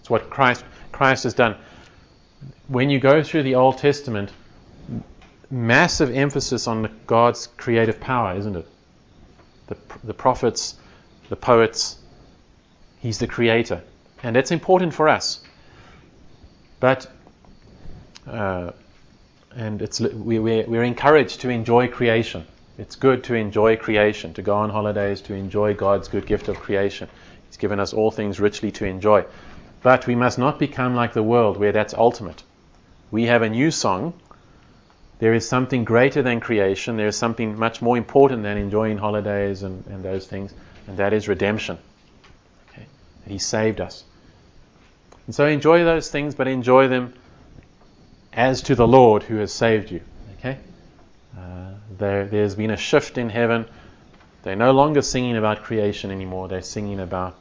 [0.00, 1.56] It's what Christ Christ has done.
[2.68, 4.30] When you go through the Old Testament,
[5.50, 8.66] massive emphasis on God's creative power, isn't it?
[9.68, 10.76] The, the prophets,
[11.28, 11.98] the poets,
[13.00, 13.82] He's the creator.
[14.22, 15.42] And that's important for us.
[16.80, 17.10] But,
[18.26, 18.72] uh,
[19.54, 22.46] and it's, we, we're, we're encouraged to enjoy creation.
[22.80, 26.58] It's good to enjoy creation, to go on holidays, to enjoy God's good gift of
[26.58, 27.10] creation.
[27.46, 29.26] He's given us all things richly to enjoy.
[29.82, 32.42] But we must not become like the world where that's ultimate.
[33.10, 34.14] We have a new song.
[35.18, 36.96] There is something greater than creation.
[36.96, 40.54] There is something much more important than enjoying holidays and, and those things,
[40.86, 41.76] and that is redemption.
[42.70, 42.86] Okay?
[43.26, 44.04] He saved us.
[45.26, 47.12] And so enjoy those things, but enjoy them
[48.32, 50.00] as to the Lord who has saved you.
[50.38, 50.56] Okay?
[51.36, 53.66] Uh, there, there's been a shift in heaven.
[54.42, 56.48] They're no longer singing about creation anymore.
[56.48, 57.36] They're singing about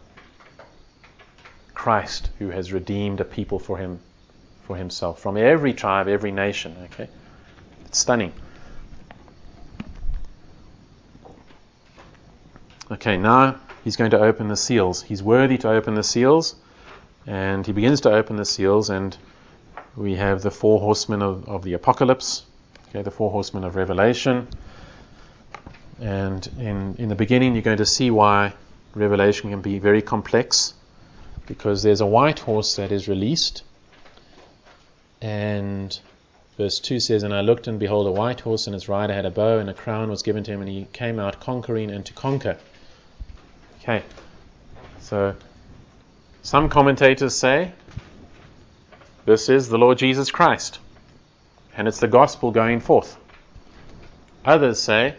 [1.74, 4.00] Christ who has redeemed a people for him
[4.64, 6.76] for himself from every tribe, every nation.
[6.86, 7.10] Okay?
[7.86, 8.34] It's stunning.
[12.92, 15.02] Okay, now he's going to open the seals.
[15.04, 16.56] He's worthy to open the seals,
[17.26, 19.16] and he begins to open the seals, and
[19.96, 22.46] we have the four horsemen of, of the apocalypse
[22.90, 24.48] Okay, the four horsemen of Revelation.
[26.02, 28.54] And in, in the beginning, you're going to see why
[28.96, 30.74] Revelation can be very complex
[31.46, 33.64] because there's a white horse that is released.
[35.22, 36.00] And
[36.58, 39.26] verse 2 says, And I looked, and behold, a white horse, and its rider had
[39.26, 42.04] a bow, and a crown was given to him, and he came out conquering and
[42.08, 42.58] to conquer.
[43.82, 44.04] Okay,
[45.00, 45.36] so
[46.42, 47.72] some commentators say
[49.26, 50.80] this is the Lord Jesus Christ
[51.80, 53.18] and it's the gospel going forth.
[54.44, 55.16] Others say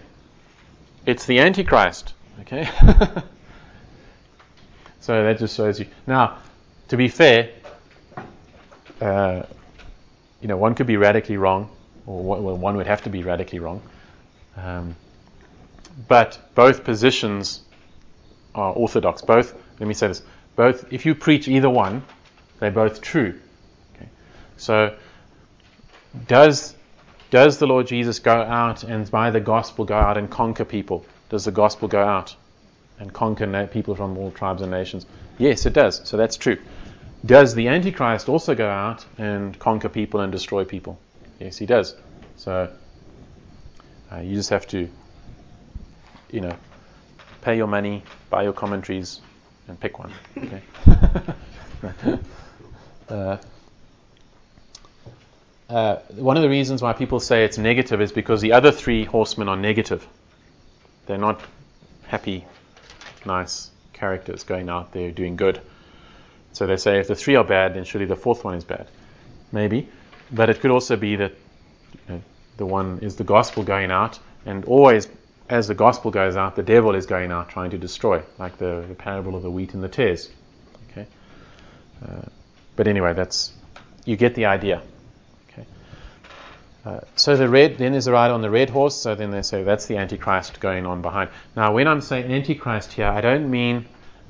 [1.07, 2.13] it's the Antichrist.
[2.43, 2.69] Okay?
[5.01, 5.87] so that just shows you.
[6.07, 6.37] Now,
[6.89, 7.49] to be fair,
[9.01, 9.45] uh,
[10.43, 11.71] you know, one could be radically wrong,
[12.05, 13.81] or one would have to be radically wrong.
[14.59, 14.95] Um,
[16.09, 17.63] but both positions
[18.55, 19.23] are orthodox.
[19.23, 20.23] Both, let me say this,
[20.57, 22.03] both, if you preach either one,
[22.59, 23.41] they're both true.
[23.97, 24.11] Okay?
[24.59, 24.95] So,
[26.27, 26.75] does,
[27.31, 31.05] does the Lord Jesus go out and by the gospel go out and conquer people?
[31.29, 32.35] Does the gospel go out
[32.99, 35.07] and conquer na- people from all tribes and nations?
[35.39, 36.07] Yes, it does.
[36.09, 36.59] So that's true.
[37.25, 40.99] Does the Antichrist also go out and conquer people and destroy people?
[41.39, 41.95] Yes, he does.
[42.37, 42.71] So
[44.11, 44.89] uh, you just have to,
[46.31, 46.57] you know,
[47.43, 49.21] pay your money, buy your commentaries,
[49.69, 50.13] and pick one.
[50.37, 50.63] Okay.
[53.09, 53.37] uh,
[55.71, 59.05] uh, one of the reasons why people say it's negative is because the other three
[59.05, 60.07] horsemen are negative.
[61.07, 61.41] They're not
[62.07, 62.45] happy,
[63.25, 65.61] nice characters going out there doing good.
[66.53, 68.89] So they say if the three are bad, then surely the fourth one is bad.
[69.53, 69.89] Maybe.
[70.33, 71.33] But it could also be that
[71.93, 72.23] you know,
[72.57, 75.09] the one is the gospel going out, and always
[75.49, 78.85] as the gospel goes out, the devil is going out trying to destroy, like the,
[78.89, 80.31] the parable of the wheat and the tares.
[80.91, 81.07] Okay.
[82.05, 82.23] Uh,
[82.77, 83.53] but anyway, that's
[84.05, 84.83] you get the idea.
[86.85, 88.97] Uh, so the red, then there's a rider on the red horse.
[88.97, 91.31] So then they say that's the Antichrist going on behind.
[91.55, 93.87] Now, when I'm saying Antichrist here, I don't mean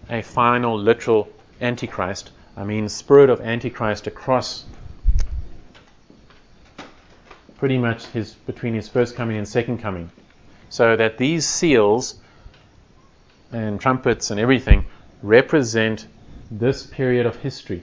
[0.08, 1.28] a final, literal
[1.60, 2.30] Antichrist.
[2.56, 4.64] I mean spirit of Antichrist across
[7.58, 10.10] pretty much his between his first coming and second coming.
[10.70, 12.16] So that these seals
[13.52, 14.86] and trumpets and everything
[15.22, 16.06] represent
[16.50, 17.82] this period of history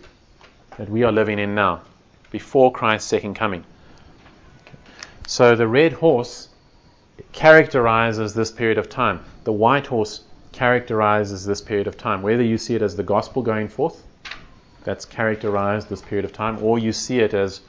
[0.77, 1.82] that we are living in now,
[2.32, 3.63] before Christ's second coming.
[5.28, 6.48] So the red horse
[7.34, 9.26] characterizes this period of time.
[9.44, 10.22] The white horse
[10.54, 12.22] characterizes this period of time.
[12.22, 14.02] Whether you see it as the gospel going forth,
[14.86, 17.60] that's characterized this period of time, or you see it as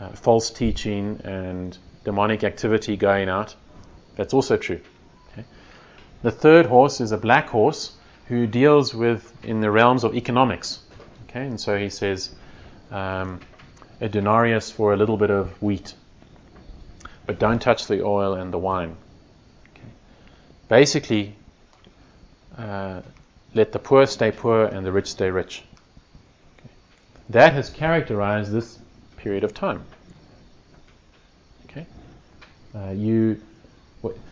[0.00, 3.54] uh, false teaching and demonic activity going out,
[4.16, 4.80] that's also true.
[5.32, 5.44] Okay?
[6.22, 7.92] The third horse is a black horse
[8.28, 10.80] who deals with in the realms of economics.
[11.28, 12.34] Okay, and so he says
[12.90, 13.40] um,
[14.00, 15.94] a denarius for a little bit of wheat,
[17.28, 18.96] but don't touch the oil and the wine.
[19.74, 19.86] Okay.
[20.70, 21.36] Basically,
[22.56, 23.02] uh,
[23.54, 25.62] let the poor stay poor and the rich stay rich.
[26.58, 26.70] Okay.
[27.28, 28.78] That has characterized this
[29.18, 29.84] period of time.
[31.66, 31.86] Okay,
[32.74, 33.42] uh, you,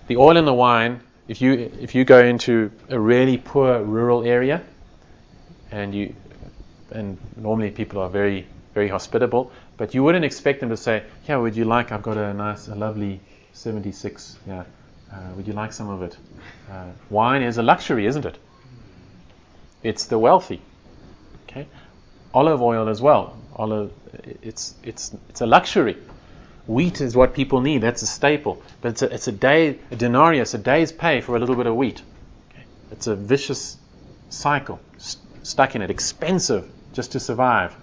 [0.07, 1.01] the oil and the wine.
[1.29, 4.63] If you if you go into a really poor rural area,
[5.71, 6.15] and you
[6.93, 11.37] and normally people are very very hospitable, but you wouldn't expect them to say, "Yeah,
[11.37, 11.93] would you like?
[11.93, 13.21] I've got a nice, a lovely
[13.53, 14.39] 76.
[14.47, 14.65] Yeah,
[15.13, 16.17] uh, would you like some of it?"
[16.71, 18.39] Uh, wine is a luxury, isn't it?
[19.83, 20.61] It's the wealthy.
[21.49, 21.67] Okay,
[22.35, 23.37] olive oil as well.
[23.55, 23.93] Olive,
[24.43, 25.97] it's it's it's a luxury.
[26.67, 27.83] Wheat is what people need.
[27.83, 28.61] That's a staple.
[28.81, 31.67] But it's a, it's a day, a denarius, a day's pay for a little bit
[31.67, 32.03] of wheat.
[32.51, 32.65] Okay?
[32.91, 33.77] It's a vicious
[34.31, 35.91] cycle, st- stuck in it.
[35.91, 37.77] Expensive just to survive.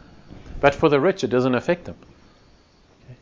[0.64, 1.98] But for the rich, it doesn't affect them.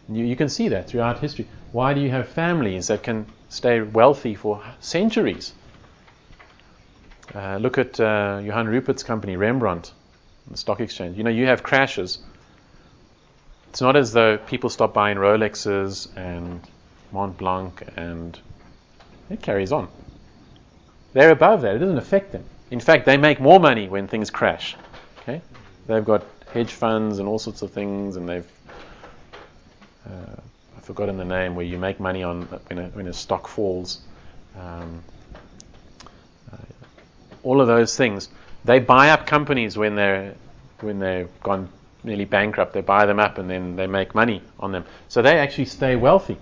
[0.08, 1.47] You, you can see that throughout history.
[1.71, 5.54] Why do you have families that can stay wealthy for centuries?
[7.34, 9.91] Uh, look at uh, Johann Rupert's company, Rembrandt,
[10.51, 11.17] the stock exchange.
[11.17, 12.19] You know, you have crashes
[13.71, 16.60] it's not as though people stop buying Rolexes and
[17.13, 18.38] Mont Blanc and
[19.30, 19.88] it carries on.
[21.13, 21.77] They're above that.
[21.77, 22.43] It doesn't affect them.
[22.69, 24.75] In fact, they make more money when things crash.
[25.21, 25.41] Okay?
[25.88, 28.52] They've got hedge funds and all sorts of things, and they've
[30.06, 30.36] uh,
[30.78, 34.02] I've forgotten the name where you make money on when a, when a stock falls.
[34.60, 35.04] Um,
[36.52, 36.58] uh,
[37.44, 38.30] all of those things.
[38.66, 40.36] They buy up companies when they're
[40.82, 41.70] when they've gone
[42.04, 42.74] nearly bankrupt.
[42.74, 44.86] They buy them up and then they make money on them.
[45.08, 46.38] So they actually stay wealthy.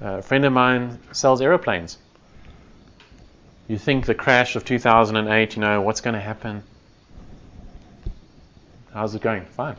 [0.00, 1.98] Uh, a friend of mine sells aeroplanes.
[3.68, 6.62] You think the crash of 2008, you know, what's going to happen?
[8.92, 9.44] How's it going?
[9.46, 9.76] Fine.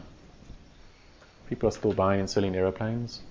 [1.48, 3.22] People are still buying and selling aeroplanes.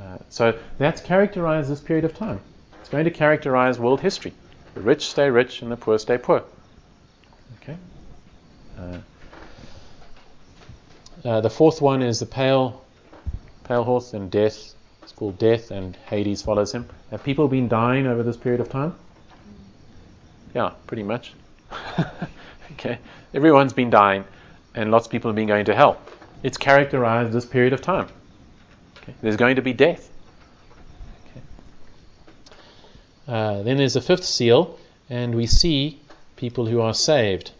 [0.00, 2.40] Uh, so that's characterized this period of time.
[2.80, 4.34] It's going to characterize world history.
[4.74, 6.42] The rich stay rich and the poor stay poor.
[7.62, 7.76] Okay?
[8.78, 8.98] Uh,
[11.24, 12.84] uh, the fourth one is the pale,
[13.64, 14.74] pale horse and death.
[15.02, 16.88] It's called death, and Hades follows him.
[17.10, 18.94] Have people been dying over this period of time?
[20.54, 21.32] Yeah, pretty much.
[22.78, 22.98] okay,
[23.34, 24.24] everyone's been dying,
[24.74, 25.98] and lots of people have been going to hell.
[26.42, 28.08] It's characterized this period of time.
[29.02, 29.14] Okay?
[29.20, 30.10] There's going to be death.
[33.26, 34.78] Uh, then there's a fifth seal,
[35.10, 36.00] and we see
[36.36, 37.50] people who are saved.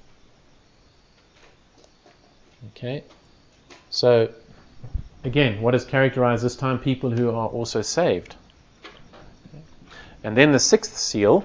[2.71, 3.03] Okay,
[3.91, 4.29] so,
[5.25, 6.79] again, what has characterized this time?
[6.79, 8.35] People who are also saved.
[10.23, 11.45] And then the sixth seal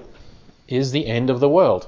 [0.68, 1.86] is the end of the world.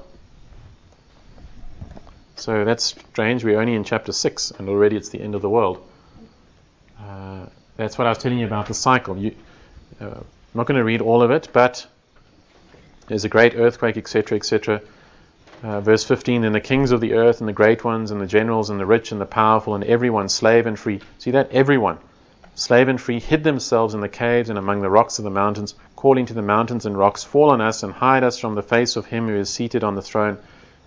[2.37, 3.43] So that's strange.
[3.43, 5.81] We're only in chapter 6, and already it's the end of the world.
[6.99, 7.45] Uh,
[7.77, 9.17] that's what I was telling you about the cycle.
[9.17, 9.35] You,
[10.01, 11.87] uh, I'm not going to read all of it, but
[13.07, 14.81] there's a great earthquake, etc., etc.
[15.63, 18.27] Uh, verse 15, and the kings of the earth, and the great ones, and the
[18.27, 20.99] generals, and the rich, and the powerful, and everyone, slave and free.
[21.19, 21.51] See that?
[21.51, 21.97] Everyone,
[22.53, 25.73] slave and free, hid themselves in the caves and among the rocks of the mountains,
[25.95, 28.97] calling to the mountains and rocks, Fall on us, and hide us from the face
[28.97, 30.37] of him who is seated on the throne,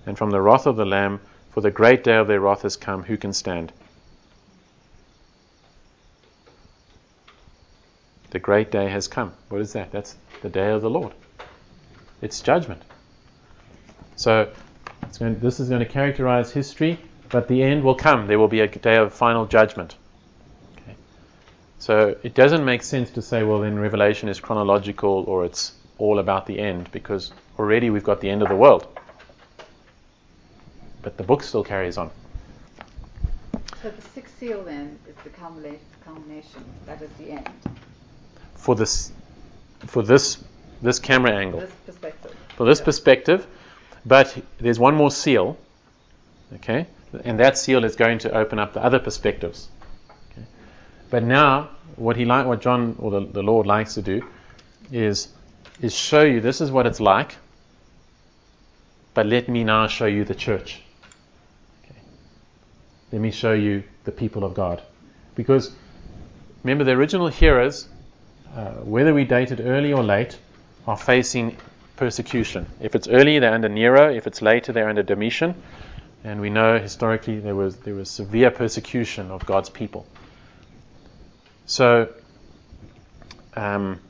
[0.07, 2.77] and from the wrath of the Lamb, for the great day of their wrath has
[2.77, 3.03] come.
[3.05, 3.73] Who can stand?
[8.31, 9.33] The great day has come.
[9.49, 9.91] What is that?
[9.91, 11.13] That's the day of the Lord.
[12.21, 12.83] It's judgment.
[14.17, 14.51] So
[15.19, 16.99] this is going to characterize history,
[17.31, 18.27] but the end will come.
[18.27, 19.97] There will be a day of final judgment.
[20.77, 20.97] Okay.
[21.79, 26.19] So it doesn't make sense to say, well, then Revelation is chronological or it's all
[26.19, 28.87] about the end, because already we've got the end of the world.
[31.03, 32.11] But the book still carries on.
[33.83, 36.65] So the sixth seal then is the culmination.
[36.87, 37.49] That is the end.
[38.55, 39.13] For this,
[39.87, 40.43] for this,
[40.83, 41.61] this camera angle.
[41.61, 42.37] This perspective.
[42.57, 42.85] For this yeah.
[42.85, 43.47] perspective,
[44.05, 45.57] but there's one more seal,
[46.55, 46.87] okay,
[47.25, 49.69] and that seal is going to open up the other perspectives.
[50.33, 50.47] Okay?
[51.11, 54.27] But now, what he like, what John or the, the Lord likes to do,
[54.91, 55.29] is
[55.81, 57.37] is show you this is what it's like.
[59.15, 60.83] But let me now show you the church.
[63.13, 64.83] Let me show you the people of God,
[65.35, 65.75] because
[66.63, 67.89] remember the original hearers
[68.55, 70.39] uh, whether we date it early or late,
[70.87, 71.57] are facing
[71.97, 72.67] persecution.
[72.81, 74.13] If it's early, they're under Nero.
[74.13, 75.55] If it's later, they're under Domitian.
[76.25, 80.07] And we know historically there was there was severe persecution of God's people.
[81.67, 82.09] So
[83.55, 84.01] um,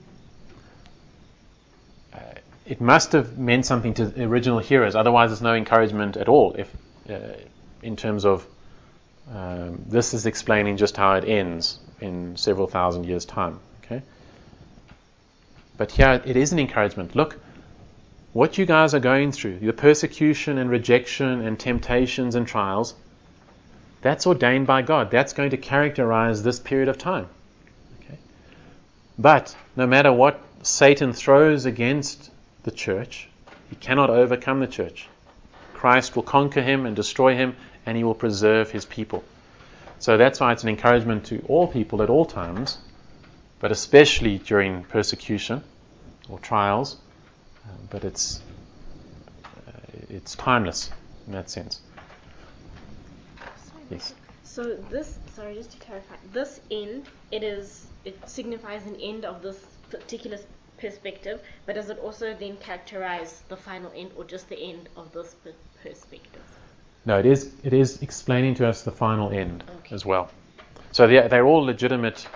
[2.15, 2.19] uh,
[2.65, 4.95] it must have meant something to the original hearers.
[4.95, 6.55] Otherwise, there's no encouragement at all.
[6.55, 6.75] If
[7.11, 7.19] uh,
[7.83, 8.47] in terms of
[9.33, 13.61] um, this is explaining just how it ends in several thousand years' time.
[13.85, 14.03] Okay.
[15.77, 17.15] But here it is an encouragement.
[17.15, 17.39] Look,
[18.33, 22.95] what you guys are going through, the persecution and rejection and temptations and trials,
[24.01, 25.11] that's ordained by God.
[25.11, 27.29] That's going to characterize this period of time.
[28.01, 28.19] Okay?
[29.19, 32.31] But no matter what Satan throws against
[32.63, 33.29] the church,
[33.71, 35.09] he cannot overcome the church.
[35.75, 37.57] Christ will conquer him and destroy him,
[37.89, 39.25] and he will preserve his people.
[39.99, 42.79] So that's why it's an encouragement to all people at all times,
[43.59, 45.65] but especially during persecution
[46.29, 46.99] or trials
[47.91, 48.41] but it's
[49.45, 49.71] uh,
[50.09, 50.91] it's timeless
[51.27, 51.81] in that sense.
[53.91, 54.15] Yes.
[54.45, 59.41] So this, sorry, just to clarify, this end, it is, it signifies an end of
[59.41, 60.39] this particular
[60.79, 65.13] perspective, but does it also then characterize the final end, or just the end of
[65.13, 65.37] this
[65.83, 66.58] perspective?
[67.09, 67.51] No, it is.
[67.65, 69.95] It is explaining to us the final end okay.
[69.95, 70.31] as well.
[70.93, 72.29] So they're, they're all legitimate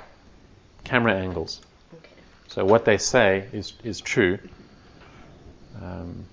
[0.83, 1.61] camera angles.
[1.99, 2.09] Okay.
[2.49, 4.39] So what they say is is true,
[5.83, 6.25] um,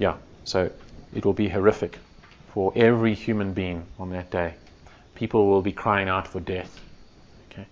[0.00, 0.68] yeah, so
[1.14, 1.96] it will be horrific
[2.52, 4.54] for every human being on that day.
[5.14, 6.80] People will be crying out for death.
[7.52, 7.66] Okay,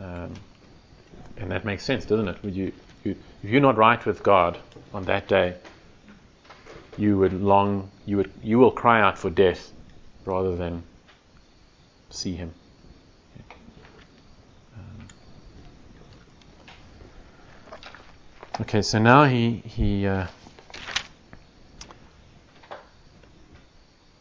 [0.00, 0.32] um,
[1.36, 2.38] and that makes sense, doesn't it?
[2.42, 2.72] You,
[3.04, 4.56] you, if you're not right with God
[4.94, 5.56] on that day,
[6.98, 9.72] you would long, you would, you will cry out for death
[10.24, 10.82] rather than
[12.10, 12.52] see Him.
[18.60, 20.26] Okay, so now he he uh,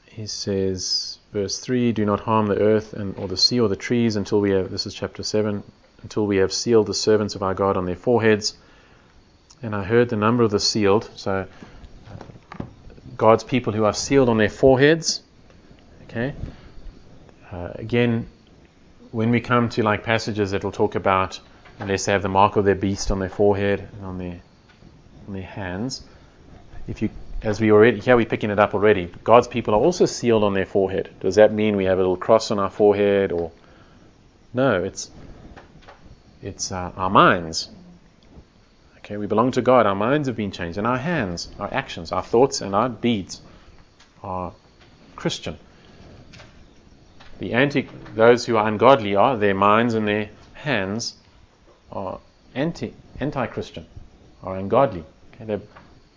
[0.05, 3.75] he says, verse three: Do not harm the earth and or the sea or the
[3.75, 4.69] trees until we have.
[4.69, 5.63] This is chapter seven.
[6.03, 8.55] Until we have sealed the servants of our God on their foreheads.
[9.63, 11.09] And I heard the number of the sealed.
[11.15, 11.47] So
[13.17, 15.21] God's people who are sealed on their foreheads.
[16.03, 16.33] Okay.
[17.51, 18.27] Uh, again,
[19.11, 21.39] when we come to like passages that will talk about
[21.79, 24.39] unless they have the mark of their beast on their forehead and on their
[25.27, 26.03] on their hands.
[26.87, 27.09] If you,
[27.41, 29.11] as we already here, we're picking it up already.
[29.23, 31.09] God's people are also sealed on their forehead.
[31.19, 33.51] Does that mean we have a little cross on our forehead, or
[34.53, 34.83] no?
[34.83, 35.11] It's
[36.41, 37.69] it's uh, our minds.
[39.07, 39.85] Okay, we belong to God.
[39.85, 43.39] Our minds have been changed, and our hands, our actions, our thoughts, and our deeds
[44.21, 44.51] are
[45.15, 45.57] Christian.
[47.39, 51.15] The anti, those who are ungodly are their minds and their hands
[51.89, 52.19] are
[52.53, 53.85] anti anti-Christian,
[54.43, 55.05] are ungodly.
[55.35, 55.45] Okay?
[55.45, 55.61] They,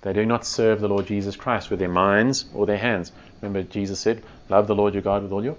[0.02, 3.12] they do not serve the Lord Jesus Christ with their minds or their hands.
[3.40, 5.56] Remember, Jesus said, "Love the Lord your God with all your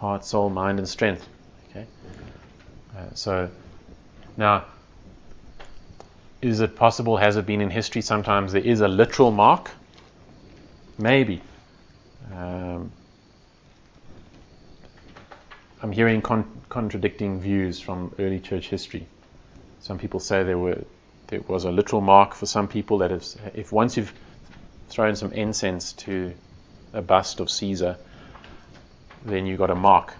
[0.00, 1.26] heart, soul, mind, and strength."
[1.70, 1.86] Okay.
[2.94, 3.48] Uh, so
[4.36, 4.66] now,
[6.40, 7.16] is it possible?
[7.16, 8.02] Has it been in history?
[8.02, 9.70] Sometimes there is a literal mark.
[10.98, 11.42] Maybe.
[12.32, 12.92] Um,
[15.82, 19.06] I'm hearing con- contradicting views from early church history.
[19.80, 20.84] Some people say there were
[21.28, 24.12] there was a literal mark for some people that if, if once you've
[24.88, 26.32] thrown some incense to
[26.92, 27.96] a bust of Caesar,
[29.24, 30.14] then you got a mark.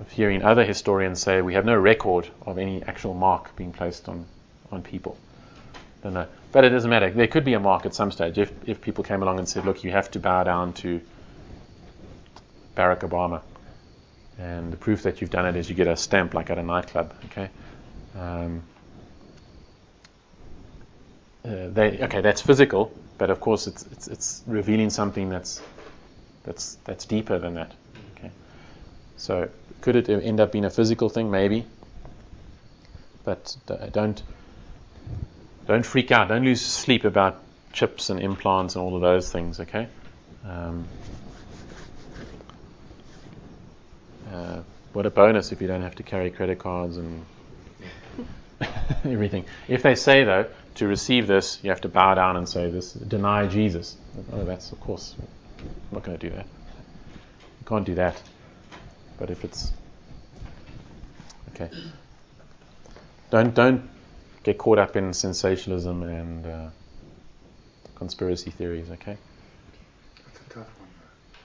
[0.00, 4.08] Of hearing other historians say we have no record of any actual mark being placed
[4.08, 4.26] on,
[4.74, 5.16] on people.
[6.02, 6.26] Don't know.
[6.52, 7.10] But it doesn't matter.
[7.10, 9.64] There could be a mark at some stage if, if people came along and said,
[9.64, 11.00] look, you have to bow down to
[12.76, 13.42] Barack Obama.
[14.38, 16.62] And the proof that you've done it is you get a stamp like at a
[16.62, 17.14] nightclub.
[17.26, 17.48] Okay?
[18.16, 18.62] Um,
[21.44, 25.60] uh, they, okay, that's physical, but of course it's, it's, it's revealing something that's
[26.44, 27.72] that's that's deeper than that.
[28.16, 28.30] Okay,
[29.16, 29.48] so
[29.80, 31.30] could it end up being a physical thing?
[31.30, 31.66] Maybe,
[33.24, 34.22] but I don't
[35.66, 36.28] don't freak out.
[36.28, 37.40] Don't lose sleep about
[37.72, 39.60] chips and implants and all of those things.
[39.60, 39.88] Okay.
[40.44, 40.86] Um,
[44.32, 44.60] uh,
[44.92, 47.24] what a bonus if you don't have to carry credit cards and
[49.04, 49.44] everything.
[49.68, 50.46] If they say, though,
[50.76, 53.96] to receive this, you have to bow down and say this, deny Jesus.
[54.32, 56.46] Oh, that's, of course, I'm not going to do that.
[56.46, 58.20] You can't do that.
[59.18, 59.72] But if it's.
[61.54, 61.70] Okay.
[63.30, 63.88] Don't, don't
[64.44, 66.68] get caught up in sensationalism and uh,
[67.96, 69.16] conspiracy theories, okay?
[70.26, 70.88] That's a tough one,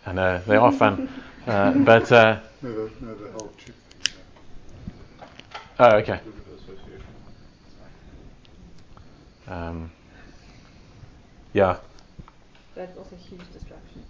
[0.06, 0.12] though.
[0.12, 1.10] I know, they are fun.
[1.48, 2.12] uh, but.
[2.12, 3.76] Uh, no, the, no, the whole chip
[5.82, 6.20] Oh, okay.
[9.48, 9.90] Um,
[11.54, 11.78] yeah.
[12.76, 14.04] That's also a huge distraction.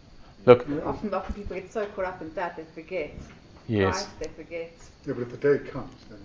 [0.45, 3.13] Look, Often, often people get so caught up in that they forget
[3.67, 3.93] yes.
[3.93, 4.71] Christ, they forget.
[5.05, 6.19] Yeah, but if the day comes, then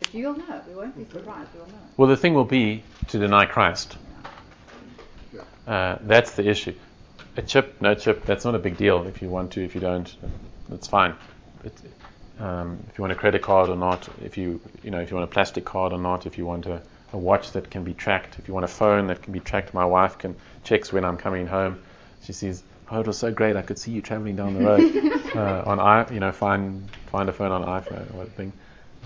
[0.00, 0.62] But you'll know.
[0.68, 1.50] We won't be surprised.
[1.54, 1.72] We'll know.
[1.96, 3.96] Well, the thing will be to deny Christ.
[5.66, 6.74] Uh, that's the issue.
[7.36, 9.06] A chip, no chip, that's not a big deal.
[9.06, 10.12] If you want to, if you don't,
[10.68, 11.14] that's fine.
[11.62, 11.72] But,
[12.44, 15.16] um, if you want a credit card or not, if you, you know, if you
[15.16, 16.82] want a plastic card or not, if you want a,
[17.12, 19.72] a watch that can be tracked, if you want a phone that can be tracked,
[19.72, 20.34] my wife can
[20.64, 21.80] checks when I'm coming home.
[22.24, 25.36] She sees, oh, it was so great, I could see you traveling down the road
[25.36, 28.52] uh, on i, you know, find find a phone on iPhone or thing.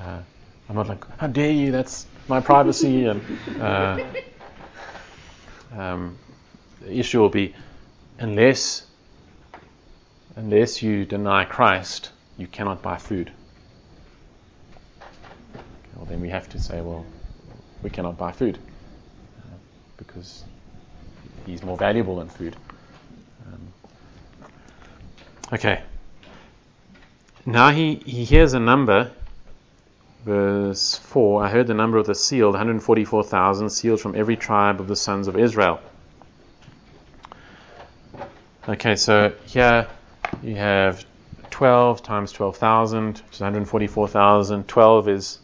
[0.00, 0.20] Uh,
[0.68, 1.72] I'm not like, how dare you?
[1.72, 3.22] That's my privacy and.
[3.60, 3.98] Uh,
[5.76, 6.18] um,
[6.80, 7.54] the issue will be
[8.18, 8.86] unless
[10.36, 13.32] unless you deny Christ, you cannot buy food.
[15.94, 17.06] Well, then we have to say, well,
[17.82, 18.58] we cannot buy food
[19.38, 19.56] uh,
[19.96, 20.44] because
[21.46, 22.56] he's more valuable than food.
[23.46, 23.72] Um,
[25.52, 25.82] okay.
[27.46, 29.12] Now he, he hears a number.
[30.24, 34.88] Verse 4 I heard the number of the sealed, 144,000 sealed from every tribe of
[34.88, 35.80] the sons of Israel.
[38.66, 39.86] Okay, so here
[40.42, 41.04] you have
[41.50, 44.66] 12 times 12,000, which is 144,000.
[44.66, 45.38] 12 is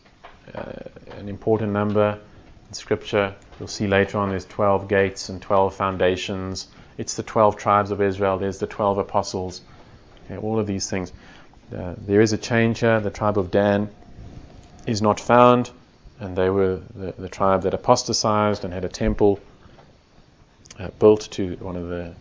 [0.54, 0.72] uh,
[1.18, 2.18] an important number
[2.68, 3.34] in Scripture.
[3.58, 6.68] You'll see later on there's 12 gates and 12 foundations.
[6.96, 8.38] It's the 12 tribes of Israel.
[8.38, 9.60] There's the 12 apostles.
[10.24, 11.12] Okay, all of these things.
[11.76, 12.98] Uh, there is a change here.
[13.00, 13.90] The tribe of Dan
[14.90, 15.70] is not found,
[16.18, 19.38] and they were the, the tribe that apostatized and had a temple
[20.78, 22.14] uh, built to one of the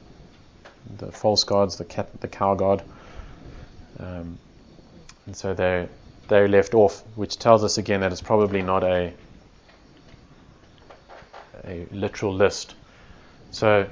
[0.97, 2.83] the false gods, the cat, the cow god,
[3.99, 4.37] um,
[5.25, 5.87] and so they
[6.27, 9.13] they left off, which tells us again that it's probably not a
[11.65, 12.75] a literal list.
[13.51, 13.87] So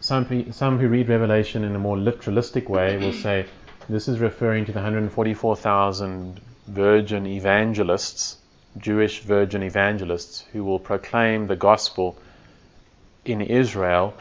[0.00, 3.46] some some who read Revelation in a more literalistic way will say
[3.88, 8.36] this is referring to the 144,000 virgin evangelists,
[8.78, 12.16] Jewish virgin evangelists, who will proclaim the gospel
[13.24, 14.14] in Israel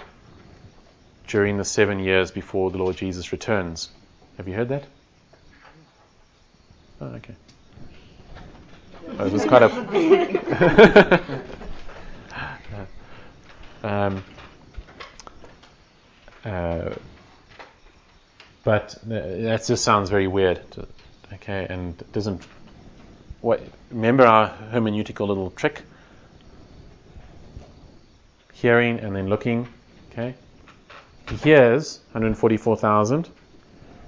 [1.28, 3.90] during the seven years before the Lord Jesus returns.
[4.38, 4.84] Have you heard that?
[7.00, 7.36] Oh, okay.
[9.18, 9.72] Oh, it was kind of.
[13.84, 14.24] um,
[16.46, 16.90] uh,
[18.64, 20.62] but that just sounds very weird.
[21.34, 22.46] Okay, and it doesn't.
[23.90, 25.84] Remember our hermeneutical little trick?
[28.54, 29.68] Hearing and then looking.
[30.12, 30.36] Okay,
[31.30, 33.30] he hears 144,000,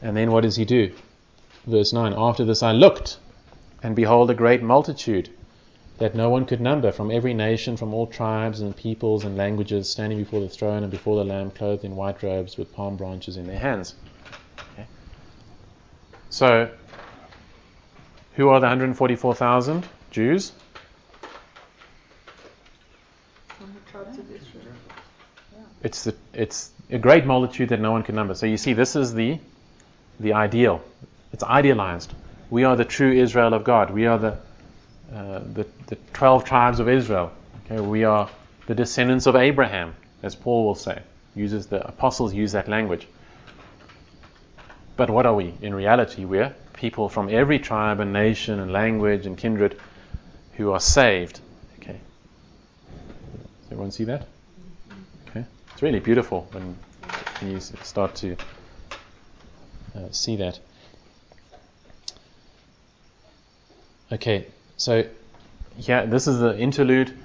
[0.01, 0.93] and then what does he do?
[1.65, 3.17] Verse 9 After this I looked,
[3.81, 5.29] and behold, a great multitude
[5.97, 9.89] that no one could number from every nation, from all tribes and peoples and languages,
[9.89, 13.37] standing before the throne and before the Lamb, clothed in white robes with palm branches
[13.37, 13.95] in their hands.
[14.73, 14.85] Okay.
[16.29, 16.69] So,
[18.35, 20.51] who are the 144,000 Jews?
[25.83, 28.33] It's the it's a great multitude that no one can number.
[28.35, 29.39] So you see, this is the
[30.19, 30.81] the ideal.
[31.33, 32.13] It's idealized.
[32.49, 33.91] We are the true Israel of God.
[33.91, 34.37] We are the
[35.13, 37.31] uh, the, the 12 tribes of Israel.
[37.65, 38.29] Okay, we are
[38.67, 41.01] the descendants of Abraham, as Paul will say.
[41.35, 43.07] Uses the apostles use that language.
[44.95, 45.53] But what are we?
[45.61, 49.79] In reality, we're people from every tribe and nation and language and kindred
[50.53, 51.39] who are saved.
[51.79, 51.99] Okay.
[53.61, 54.27] Does everyone see that?
[55.29, 55.45] Okay.
[55.71, 56.75] It's really beautiful when,
[57.41, 58.37] you start to
[59.95, 60.59] uh, see that.
[64.13, 64.45] Okay,
[64.77, 65.03] so
[65.77, 67.17] yeah, this is the interlude.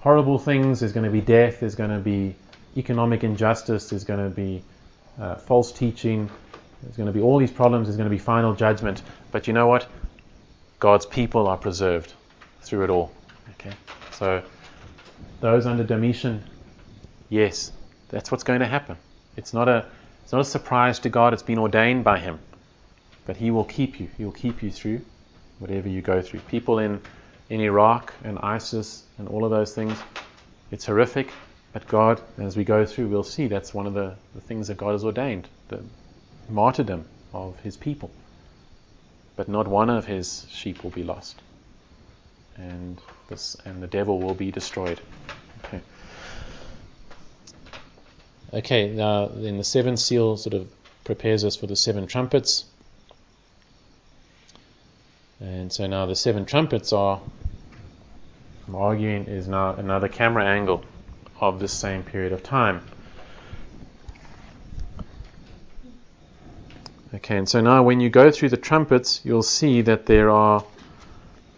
[0.00, 0.80] Horrible things.
[0.80, 1.60] There's going to be death.
[1.60, 2.36] There's going to be
[2.76, 3.88] economic injustice.
[3.88, 4.62] There's going to be
[5.18, 6.30] uh, false teaching.
[6.84, 7.88] There's going to be all these problems.
[7.88, 9.02] There's going to be final judgment.
[9.32, 9.86] But you know what?
[10.78, 12.12] God's people are preserved
[12.60, 13.10] through it all.
[13.52, 13.74] Okay,
[14.12, 14.42] so
[15.40, 16.44] those under Domitian,
[17.30, 17.72] yes,
[18.08, 18.96] that's what's going to happen.
[19.36, 19.86] It's not a
[20.22, 21.32] it's not a surprise to God.
[21.32, 22.38] It's been ordained by Him,
[23.26, 24.08] but He will keep you.
[24.16, 25.00] He will keep you through
[25.58, 26.40] whatever you go through.
[26.40, 27.00] People in,
[27.48, 29.96] in Iraq and ISIS and all of those things,
[30.70, 31.30] it's horrific,
[31.72, 34.76] but God, as we go through, we'll see that's one of the, the things that
[34.76, 35.82] God has ordained the
[36.48, 38.10] martyrdom of His people.
[39.36, 41.40] But not one of His sheep will be lost.
[42.56, 45.00] And, this, and the devil will be destroyed.
[45.64, 45.80] Okay.
[48.52, 50.68] Okay, now then the seventh seal sort of
[51.02, 52.64] prepares us for the seven trumpets.
[55.40, 57.20] And so now the seven trumpets are,
[58.68, 60.84] I'm arguing, is now another camera angle
[61.40, 62.82] of this same period of time.
[67.14, 70.64] Okay, and so now when you go through the trumpets, you'll see that there are,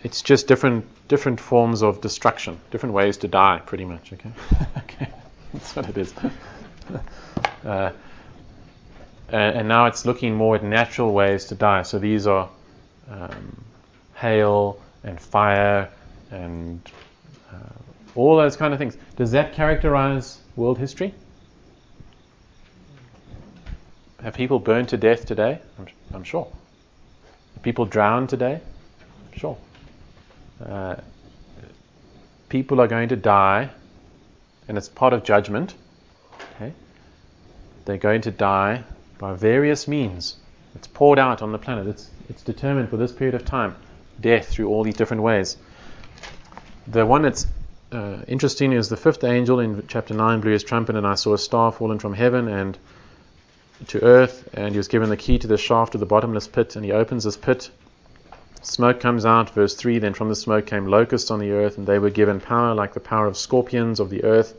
[0.02, 4.12] it's just different different forms of destruction, different ways to die, pretty much.
[4.12, 4.30] Okay,
[4.78, 5.08] okay,
[5.52, 6.12] that's what it is.
[7.64, 7.90] uh,
[9.28, 11.82] and, now it's looking more at natural ways to die.
[11.82, 12.48] So these are
[13.10, 13.64] um,
[14.14, 15.88] hail and fire
[16.30, 16.80] and
[17.52, 17.56] uh,
[18.14, 18.96] all those kind of things.
[19.16, 21.14] Does that characterize world history?
[24.26, 25.60] Have people burned to death today?
[25.78, 26.48] I'm, I'm sure.
[27.54, 28.60] Have people drowned today?
[29.36, 29.56] Sure.
[30.60, 30.96] Uh,
[32.48, 33.70] people are going to die,
[34.66, 35.76] and it's part of judgment.
[36.56, 36.72] Okay?
[37.84, 38.82] They're going to die
[39.18, 40.34] by various means.
[40.74, 41.86] It's poured out on the planet.
[41.86, 43.76] It's, it's determined for this period of time.
[44.20, 45.56] Death through all these different ways.
[46.88, 47.46] The one that's
[47.92, 51.32] uh, interesting is the fifth angel in chapter 9 blew his trumpet, and I saw
[51.32, 52.76] a star fallen from heaven and
[53.88, 56.76] to earth, and he was given the key to the shaft of the bottomless pit,
[56.76, 57.70] and he opens this pit.
[58.62, 61.86] Smoke comes out, verse 3 Then from the smoke came locusts on the earth, and
[61.86, 64.54] they were given power like the power of scorpions of the earth.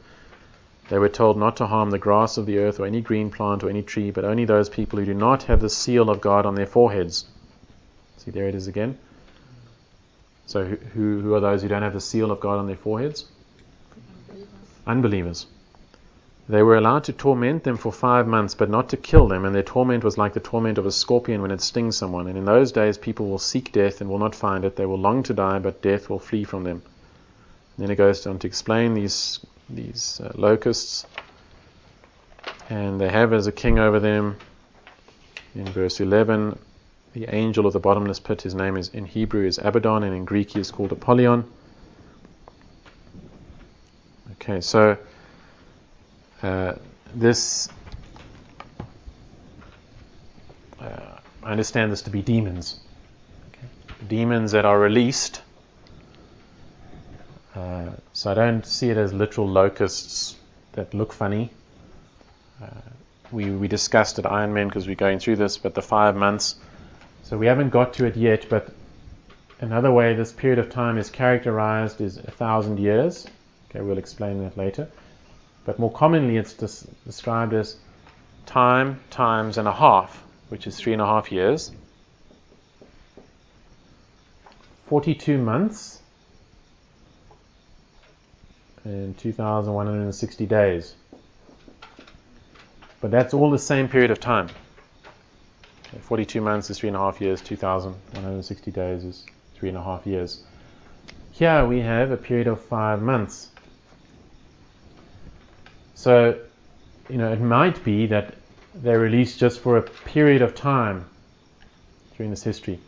[0.90, 3.64] They were told not to harm the grass of the earth or any green plant
[3.64, 6.46] or any tree, but only those people who do not have the seal of God
[6.46, 7.26] on their foreheads.
[8.20, 8.98] See, there it is again.
[10.46, 13.26] So, who, who are those who don't have the seal of God on their foreheads?
[14.86, 15.46] Unbelievers.
[16.50, 19.54] They were allowed to torment them for five months, but not to kill them, and
[19.54, 22.28] their torment was like the torment of a scorpion when it stings someone.
[22.28, 24.78] And in those days, people will seek death and will not find it.
[24.78, 26.82] They will long to die, but death will flee from them.
[27.76, 31.06] And then it goes on to explain these these uh, locusts,
[32.70, 34.38] and they have as a king over them.
[35.54, 36.58] In verse 11,
[37.12, 38.44] the angel of the bottomless pit.
[38.44, 41.44] His name is in Hebrew is Abaddon, and in Greek he is called Apollyon.
[44.34, 44.98] Okay, so
[46.44, 46.74] uh,
[47.16, 47.70] this,
[50.80, 52.80] uh, I understand this to be demons.
[53.50, 53.68] Okay?
[54.08, 55.42] Demons that are released.
[57.56, 60.36] Uh, so I don't see it as literal locusts
[60.74, 61.50] that look funny.
[62.62, 62.68] Uh,
[63.32, 66.56] we, we discussed at Ironman because we're going through this, but the five months.
[67.24, 68.70] So we haven't got to it yet, but
[69.60, 73.28] another way this period of time is characterized is a thousand years.
[73.70, 74.88] Okay, we'll explain that later.
[75.68, 77.76] But more commonly, it's des- described as
[78.46, 81.74] time times and a half, which is three and a half years.
[84.86, 86.02] 42 months
[88.86, 90.96] and 2,160 days.
[93.02, 94.48] But that's all the same period of time.
[96.00, 100.08] 42 months is three and a half years, 2,160 days is three and a half
[100.08, 100.46] years.
[101.34, 103.50] Here we have a period of five months.
[105.98, 106.40] So,
[107.10, 108.36] you know, it might be that
[108.76, 111.10] they're released just for a period of time
[112.16, 112.80] during this history.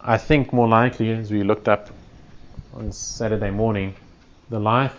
[0.00, 1.90] I think more likely, as we looked up
[2.74, 3.94] on Saturday morning,
[4.50, 4.96] the life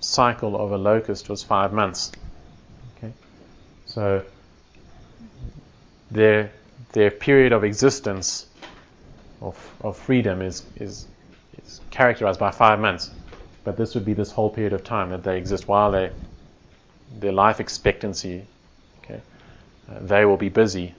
[0.00, 2.12] cycle of a locust was five months.
[2.98, 3.14] Okay,
[3.86, 4.22] so
[6.10, 6.52] their
[6.92, 8.46] their period of existence
[9.40, 11.06] of, of freedom is, is
[11.64, 13.10] is characterized by five months.
[13.68, 16.10] But this would be this whole period of time that they exist while they,
[17.20, 18.46] their life expectancy,
[19.04, 19.20] okay,
[19.90, 20.94] uh, they will be busy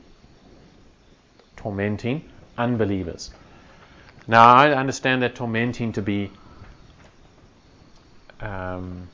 [1.55, 3.31] tormenting unbelievers.
[4.27, 6.29] Now, I understand that tormenting to be
[8.39, 9.07] um,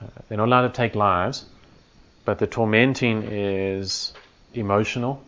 [0.00, 1.46] uh, they're not allowed to take lives,
[2.24, 4.12] but the tormenting is
[4.54, 5.20] emotional,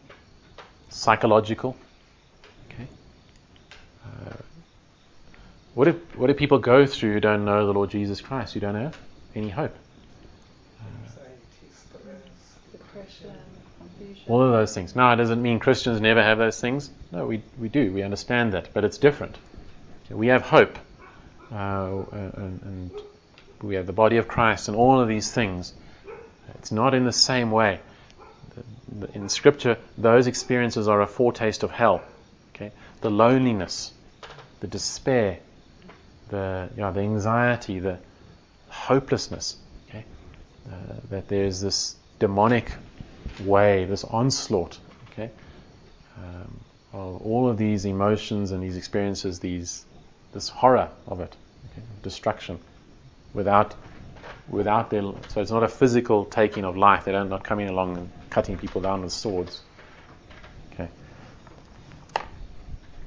[0.89, 1.77] psychological,
[5.75, 8.61] What do, what do people go through who don't know the Lord Jesus Christ, who
[8.61, 8.97] don't have
[9.35, 9.75] any hope?
[14.29, 14.95] All of those things.
[14.95, 16.91] Now, it doesn't mean Christians never have those things?
[17.11, 17.93] No, we, we do.
[17.93, 19.37] We understand that, but it's different.
[20.11, 20.79] We have hope,
[21.53, 22.91] uh, and, and,
[23.63, 25.73] we have the body of Christ, and all of these things.
[26.57, 27.81] It's not in the same way.
[29.15, 32.03] In Scripture, those experiences are a foretaste of hell.
[32.55, 33.93] Okay, the loneliness,
[34.61, 35.39] the despair,
[36.33, 37.99] the, you know, the anxiety, the
[38.69, 39.57] hopelessness.
[39.89, 40.05] Okay?
[40.67, 42.73] Uh, that there's this demonic
[43.45, 44.79] way, this onslaught.
[45.13, 45.31] Okay?
[46.17, 46.61] Um,
[46.93, 49.85] of all of these emotions and these experiences, these
[50.33, 51.37] this horror of it,
[51.71, 51.83] okay?
[52.03, 52.59] destruction,
[53.35, 53.75] without
[54.49, 57.05] without their so it's not a physical taking of life.
[57.05, 59.63] They're not coming along and cutting people down with swords.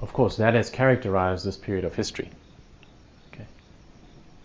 [0.01, 2.29] Of course, that has characterized this period of history.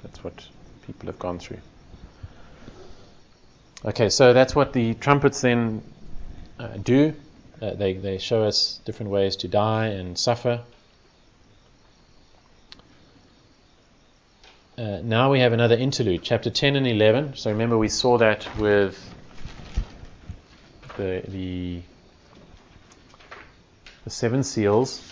[0.02, 0.46] That's what
[0.86, 1.58] people have gone through.
[3.84, 5.82] Okay, so that's what the trumpets then
[6.58, 7.14] uh, do.
[7.62, 10.62] Uh, they, they show us different ways to die and suffer.
[14.76, 17.36] Uh, now we have another interlude, chapter 10 and 11.
[17.36, 18.98] So remember, we saw that with
[20.96, 21.82] the, the,
[24.04, 25.06] the seven seals.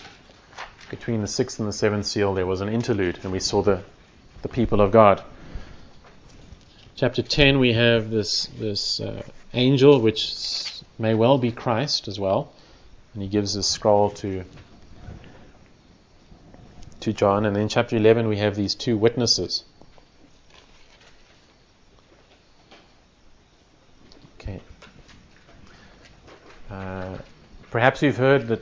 [0.89, 3.83] Between the sixth and the seventh seal, there was an interlude, and we saw the,
[4.41, 5.23] the people of God.
[6.95, 9.23] Chapter 10, we have this, this uh,
[9.53, 12.51] angel, which may well be Christ as well.
[13.13, 14.43] And he gives this scroll to
[17.01, 17.45] to John.
[17.45, 19.63] And then chapter 11, we have these two witnesses.
[24.39, 24.59] Okay.
[26.69, 27.17] Uh,
[27.71, 28.61] perhaps you've heard that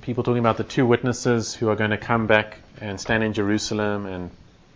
[0.00, 3.32] people talking about the two witnesses who are going to come back and stand in
[3.32, 4.30] Jerusalem and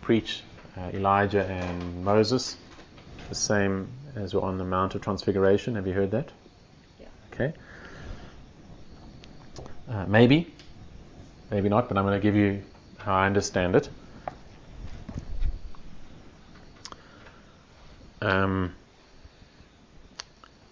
[0.06, 0.44] preach
[0.76, 2.56] uh, Elijah and Moses,
[3.28, 5.74] the same as were on the Mount of Transfiguration.
[5.74, 6.30] Have you heard that?
[7.00, 7.06] Yeah.
[7.32, 7.52] Okay.
[9.90, 10.46] Uh, maybe,
[11.50, 12.62] maybe not, but I'm going to give you
[12.98, 13.88] how I understand it.
[18.22, 18.76] Um,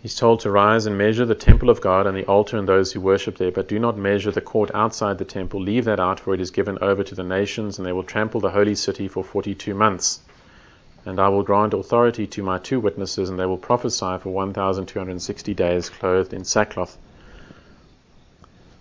[0.04, 2.92] he's told to rise and measure the temple of God and the altar and those
[2.92, 5.62] who worship there, but do not measure the court outside the temple.
[5.62, 8.42] Leave that out, for it is given over to the nations, and they will trample
[8.42, 10.20] the holy city for 42 months.
[11.06, 15.54] And I will grant authority to my two witnesses, and they will prophesy for 1,260
[15.54, 16.98] days, clothed in sackcloth.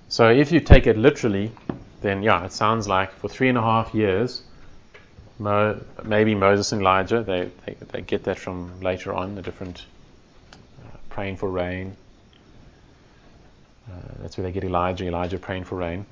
[0.09, 1.53] So if you take it literally,
[2.01, 4.41] then yeah, it sounds like for three and a half years,
[5.39, 9.85] Mo, maybe Moses and Elijah, they, they, they, get that from later on, the different
[11.13, 11.95] praying for rain.
[13.87, 16.05] Uh, that's where they get Elijah, Elijah praying for rain.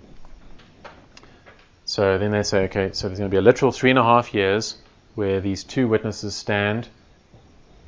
[1.85, 4.03] So then they say, okay, so there's going to be a literal three and a
[4.03, 4.77] half years
[5.15, 6.87] where these two witnesses stand,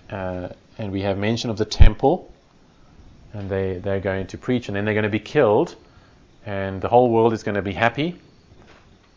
[0.10, 2.34] uh, and we have mention of the temple,
[3.32, 5.76] and they, they're going to preach, and then they're going to be killed,
[6.46, 8.20] and the whole world is going to be happy,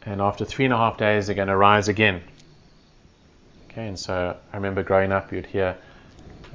[0.05, 2.23] and after three and a half days, they're going to rise again.
[3.71, 5.77] Okay, and so I remember growing up, you'd hear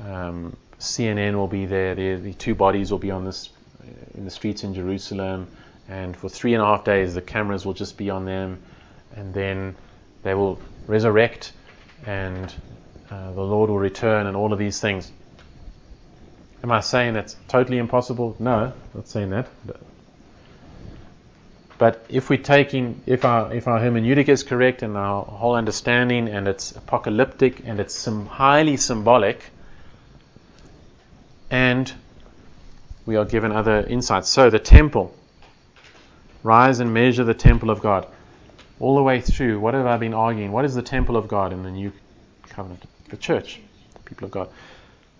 [0.05, 3.49] um, CNN will be there, the, the two bodies will be on this
[4.15, 5.47] in the streets in Jerusalem,
[5.88, 8.59] and for three and a half days, the cameras will just be on them,
[9.15, 9.75] and then
[10.23, 11.53] they will resurrect,
[12.05, 12.53] and
[13.11, 15.11] uh, the Lord will return, and all of these things.
[16.63, 18.36] Am I saying that's totally impossible?
[18.39, 19.47] No, not saying that.
[21.77, 26.27] But if we're taking, if our if our hermeneutic is correct and our whole understanding,
[26.27, 29.43] and it's apocalyptic and it's highly symbolic,
[31.52, 31.93] and
[33.06, 34.30] we are given other insights.
[34.30, 35.14] So the temple,
[36.43, 38.08] rise and measure the temple of God
[38.80, 40.52] all the way through, what have I been arguing?
[40.52, 41.91] What is the temple of God in the new
[42.49, 42.84] covenant?
[43.10, 43.60] The church,
[43.93, 44.49] the people of God.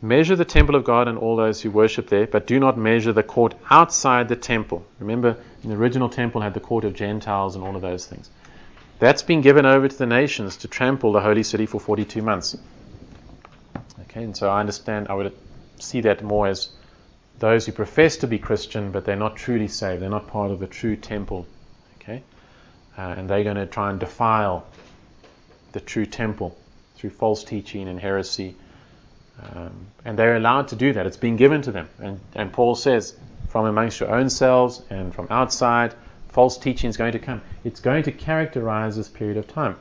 [0.02, 3.14] Measure the temple of God and all those who worship there, but do not measure
[3.14, 4.84] the court outside the temple.
[4.98, 8.32] Remember, in the original temple had the court of Gentiles and all of those things.
[8.98, 12.58] That's been given over to the nations to trample the holy city for 42 months.
[14.02, 15.34] Okay, and so I understand, I would
[15.82, 16.70] see that more as
[17.40, 20.02] those who profess to be Christian, but they're not truly saved.
[20.02, 21.48] They're not part of the true temple.
[22.02, 22.24] Okay?
[22.98, 24.66] uh, and they're going to try and defile
[25.72, 26.58] the true temple
[26.96, 28.56] through false teaching and heresy.
[29.42, 31.06] Um, and they're allowed to do that.
[31.08, 31.90] It's been given to them.
[32.00, 33.16] And, and Paul says,
[33.50, 35.96] from amongst your own selves and from outside,
[36.30, 37.42] false teaching is going to come.
[37.64, 39.78] It's going to characterize this period of time.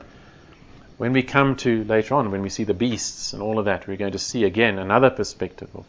[1.01, 3.87] When we come to later on, when we see the beasts and all of that,
[3.87, 5.83] we're going to see again another perspective of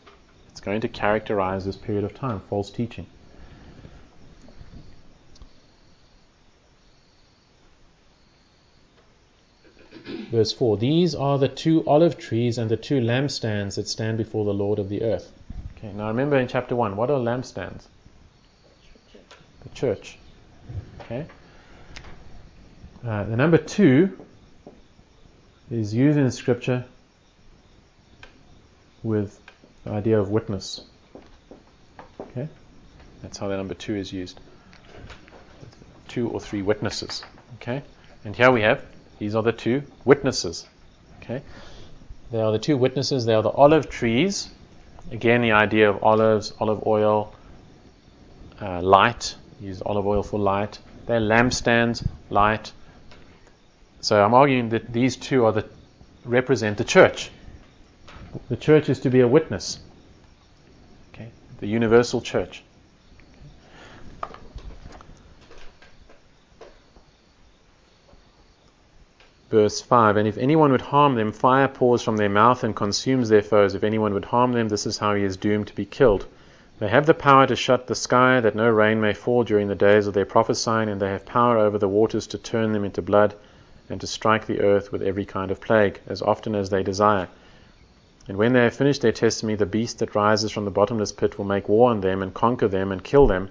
[0.48, 3.04] it's going to characterize this period of time, false teaching.
[10.30, 14.46] Verse 4 These are the two olive trees and the two lampstands that stand before
[14.46, 15.30] the Lord of the earth.
[15.76, 17.84] Okay, now remember in chapter 1, what are lampstands?
[19.64, 20.16] The church.
[21.00, 21.26] Okay.
[23.06, 24.16] Uh, the number two
[25.80, 26.84] is used in Scripture
[29.02, 29.40] with
[29.84, 30.82] the idea of witness.
[32.20, 32.48] Okay?
[33.22, 34.38] That's how the number two is used.
[36.08, 37.24] Two or three witnesses.
[37.56, 37.82] Okay?
[38.24, 38.84] And here we have
[39.22, 40.66] these are the two witnesses.
[41.18, 41.42] Okay?
[42.32, 43.24] They are the two witnesses.
[43.24, 44.50] They are the olive trees.
[45.12, 47.32] Again, the idea of olives, olive oil,
[48.60, 49.36] uh, light.
[49.60, 50.80] Use olive oil for light.
[51.06, 52.72] They're lampstands, light.
[54.02, 55.64] So I'm arguing that these two are the,
[56.24, 57.30] represent the church.
[58.48, 59.80] The church is to be a witness.
[61.14, 61.30] Okay?
[61.60, 62.62] The universal church.
[69.52, 73.28] verse 5 And if anyone would harm them, fire pours from their mouth and consumes
[73.28, 73.74] their foes.
[73.74, 76.26] If anyone would harm them, this is how he is doomed to be killed.
[76.78, 79.74] They have the power to shut the sky, that no rain may fall during the
[79.74, 83.02] days of their prophesying, and they have power over the waters to turn them into
[83.02, 83.34] blood,
[83.88, 87.28] and to strike the earth with every kind of plague, as often as they desire.
[88.28, 91.38] And when they have finished their testimony, the beast that rises from the bottomless pit
[91.38, 93.50] will make war on them and conquer them and kill them,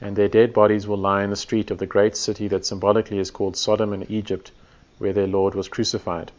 [0.00, 3.18] and their dead bodies will lie in the street of the great city that symbolically
[3.18, 4.50] is called Sodom and Egypt,
[4.98, 6.30] where their Lord was crucified.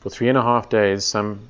[0.00, 1.48] For three and a half days, some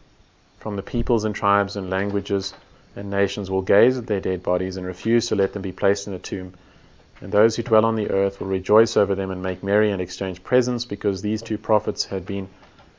[0.58, 2.54] from the peoples and tribes and languages
[2.96, 6.06] and nations will gaze at their dead bodies and refuse to let them be placed
[6.06, 6.54] in a tomb.
[7.24, 10.02] And those who dwell on the earth will rejoice over them and make merry and
[10.02, 12.48] exchange presents, because these two prophets had been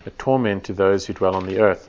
[0.07, 1.88] a torment to those who dwell on the earth.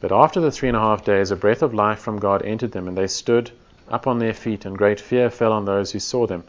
[0.00, 2.72] But after the three and a half days, a breath of life from God entered
[2.72, 3.50] them, and they stood
[3.88, 6.44] up on their feet, and great fear fell on those who saw them.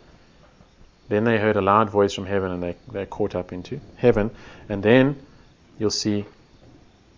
[1.07, 4.29] Then they heard a loud voice from heaven, and they, they're caught up into heaven.
[4.67, 5.15] And then
[5.79, 6.25] you'll see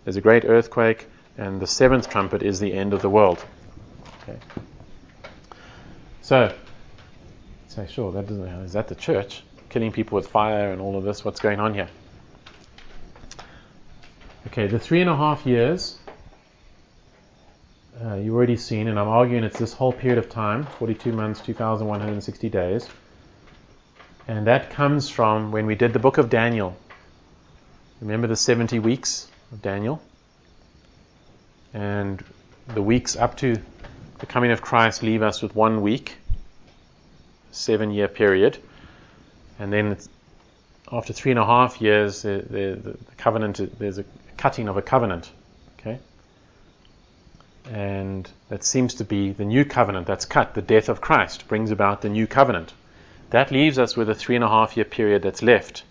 [0.04, 3.44] there's a great earthquake, and the seventh trumpet is the end of the world.
[4.22, 4.38] Okay.
[6.20, 6.54] So,
[7.72, 8.46] say, sure, that doesn't.
[8.46, 11.24] Is that the church killing people with fire and all of this?
[11.24, 11.88] What's going on here?
[14.48, 15.98] Okay, the three and a half years
[18.04, 21.40] uh, you've already seen, and I'm arguing it's this whole period of time 42 months,
[21.40, 22.88] 2,160 days.
[24.28, 26.76] And that comes from when we did the book of Daniel.
[28.00, 30.02] Remember the 70 weeks of Daniel?
[31.72, 32.22] And
[32.68, 33.56] the weeks up to
[34.18, 36.16] the coming of Christ leave us with one week,
[37.52, 38.58] seven year period.
[39.58, 39.96] And then
[40.90, 44.04] after three and a half years, the, the, the covenant, there's a
[44.36, 45.30] cutting of a covenant.
[45.78, 45.98] Okay?
[47.70, 50.54] And that seems to be the new covenant that's cut.
[50.54, 52.72] The death of Christ brings about the new covenant.
[53.30, 55.84] That leaves us with a three and a half year period that's left.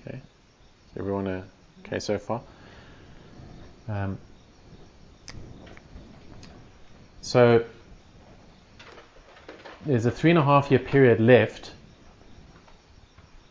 [0.00, 0.20] Okay?
[0.96, 1.42] Everyone uh,
[1.80, 2.40] okay so far?
[3.88, 4.18] Um,
[7.22, 7.64] so
[9.84, 11.72] there's a three and a half year period left,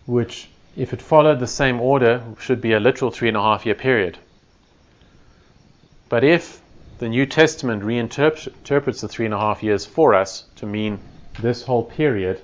[0.06, 3.66] which, if it followed the same order, should be a literal three and a half
[3.66, 4.18] year period.
[6.10, 6.62] But if
[7.00, 11.00] the New Testament reinterprets the three and a half years for us to mean
[11.40, 12.42] this whole period,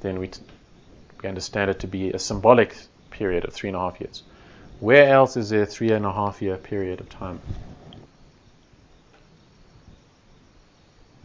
[0.00, 0.30] then we,
[1.22, 2.76] we understand it to be a symbolic
[3.10, 4.22] period of three and a half years.
[4.80, 7.40] Where else is there a three and a half year period of time?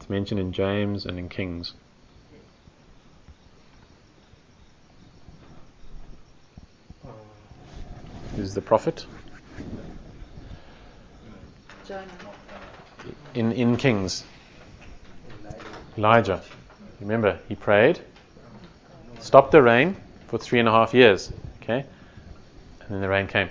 [0.10, 1.76] It's mentioned in James and in Kings.
[8.36, 9.06] Is the prophet?
[11.88, 12.02] Jonah.
[13.36, 14.24] In, in Kings.
[15.96, 16.42] Elijah.
[17.00, 18.00] Remember, he prayed,
[19.20, 19.96] stopped the rain
[20.26, 21.32] for three and a half years.
[21.62, 21.86] Okay?
[22.80, 23.50] And then the rain came.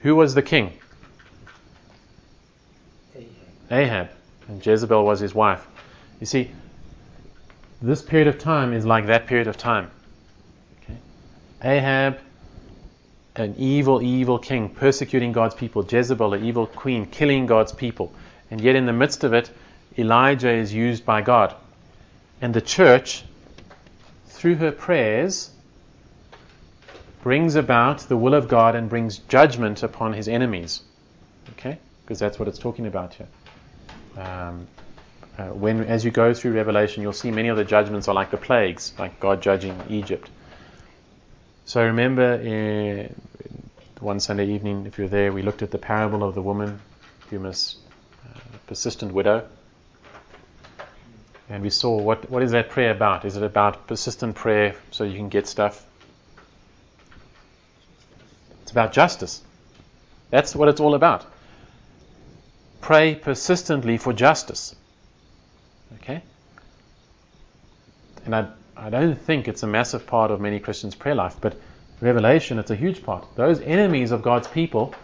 [0.00, 0.72] Who was the king?
[3.70, 4.17] Ahab.
[4.48, 5.66] And Jezebel was his wife.
[6.20, 6.50] You see,
[7.80, 9.90] this period of time is like that period of time.
[10.82, 10.96] Okay?
[11.62, 12.18] Ahab,
[13.36, 15.84] an evil, evil king, persecuting God's people.
[15.84, 18.12] Jezebel, an evil queen, killing God's people.
[18.50, 19.50] And yet, in the midst of it,
[19.96, 21.54] Elijah is used by God.
[22.40, 23.24] And the church,
[24.26, 25.50] through her prayers,
[27.22, 30.80] brings about the will of God and brings judgment upon his enemies.
[31.50, 31.78] Okay?
[32.02, 33.26] Because that's what it's talking about here.
[34.16, 34.66] Um,
[35.36, 38.30] uh, when, as you go through Revelation, you'll see many of the judgments are like
[38.30, 40.28] the plagues, like God judging Egypt.
[41.64, 43.12] So remember, uh,
[44.00, 46.80] one Sunday evening, if you're there, we looked at the parable of the woman
[47.30, 47.52] who uh,
[48.66, 49.46] persistent widow.
[51.48, 53.24] And we saw what, what is that prayer about?
[53.24, 55.84] Is it about persistent prayer so you can get stuff?
[58.62, 59.42] It's about justice.
[60.30, 61.24] That's what it's all about.
[62.88, 64.74] Pray persistently for justice.
[65.96, 66.22] Okay?
[68.24, 71.54] And I, I don't think it's a massive part of many Christians' prayer life, but
[72.00, 73.26] Revelation, it's a huge part.
[73.34, 74.94] Those enemies of God's people,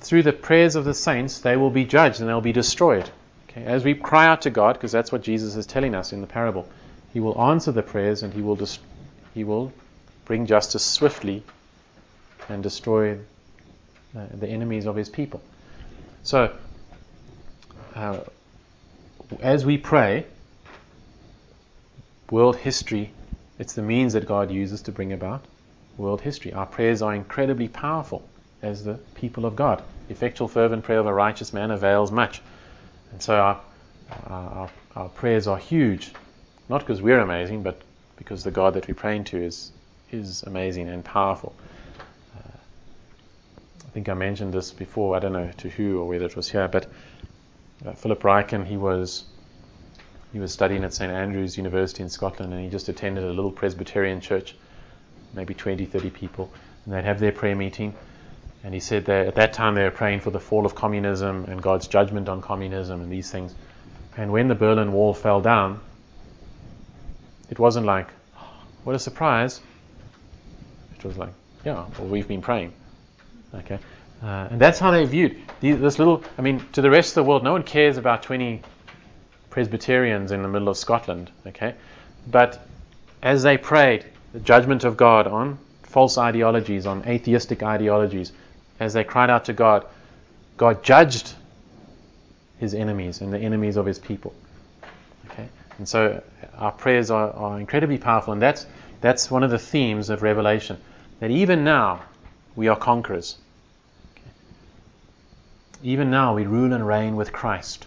[0.00, 3.08] through the prayers of the saints, they will be judged and they'll be destroyed.
[3.48, 3.64] Okay?
[3.64, 6.26] As we cry out to God, because that's what Jesus is telling us in the
[6.26, 6.68] parable,
[7.14, 8.58] He will answer the prayers and He will,
[9.32, 9.72] he will
[10.26, 11.42] bring justice swiftly
[12.50, 13.14] and destroy
[14.14, 15.40] uh, the enemies of his people.
[16.22, 16.52] So,
[17.96, 18.20] uh,
[19.40, 20.26] as we pray,
[22.30, 23.10] world history,
[23.58, 25.44] it's the means that God uses to bring about
[25.96, 26.52] world history.
[26.52, 28.28] Our prayers are incredibly powerful
[28.62, 29.82] as the people of God.
[30.08, 32.42] Effectual, fervent prayer of a righteous man avails much.
[33.12, 33.60] And so our,
[34.26, 36.12] our, our prayers are huge,
[36.68, 37.80] not because we're amazing, but
[38.16, 39.72] because the God that we're praying to is
[40.12, 41.52] is amazing and powerful.
[42.36, 42.58] Uh,
[43.86, 45.16] I think I mentioned this before.
[45.16, 46.86] I don't know to who or whether it was here, but
[47.84, 49.24] uh, Philip Ryken, he was
[50.32, 53.50] he was studying at St Andrews University in Scotland, and he just attended a little
[53.50, 54.54] Presbyterian church,
[55.34, 56.50] maybe 20, 30 people,
[56.84, 57.94] and they'd have their prayer meeting.
[58.64, 61.44] And he said that at that time they were praying for the fall of communism
[61.44, 63.54] and God's judgment on communism and these things.
[64.16, 65.80] And when the Berlin Wall fell down,
[67.48, 68.08] it wasn't like,
[68.82, 69.60] what a surprise.
[70.98, 71.32] It was like,
[71.64, 72.72] yeah, well, we've been praying.
[73.54, 73.78] Okay?
[74.22, 77.14] Uh, and that's how they viewed these, this little, I mean, to the rest of
[77.16, 78.62] the world, no one cares about 20
[79.50, 81.30] Presbyterians in the middle of Scotland.
[81.46, 81.74] Okay?
[82.30, 82.66] But
[83.22, 88.32] as they prayed, the judgment of God on false ideologies, on atheistic ideologies,
[88.80, 89.86] as they cried out to God,
[90.56, 91.34] God judged
[92.58, 94.34] his enemies and the enemies of his people.
[95.30, 95.48] Okay?
[95.78, 96.22] And so
[96.58, 98.66] our prayers are, are incredibly powerful, and that's,
[99.00, 100.78] that's one of the themes of Revelation.
[101.20, 102.02] That even now
[102.54, 103.36] we are conquerors.
[105.86, 107.86] Even now we rule and reign with Christ.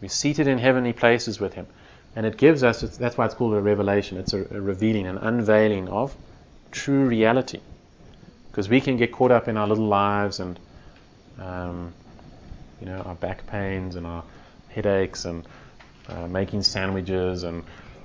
[0.00, 1.68] We're seated in heavenly places with him.
[2.16, 4.18] And it gives us, that's why it's called a revelation.
[4.18, 6.12] It's a, a revealing, an unveiling of
[6.72, 7.60] true reality.
[8.50, 10.58] Because we can get caught up in our little lives and
[11.38, 11.94] um,
[12.80, 14.24] you know, our back pains and our
[14.70, 15.46] headaches and
[16.08, 17.62] uh, making sandwiches and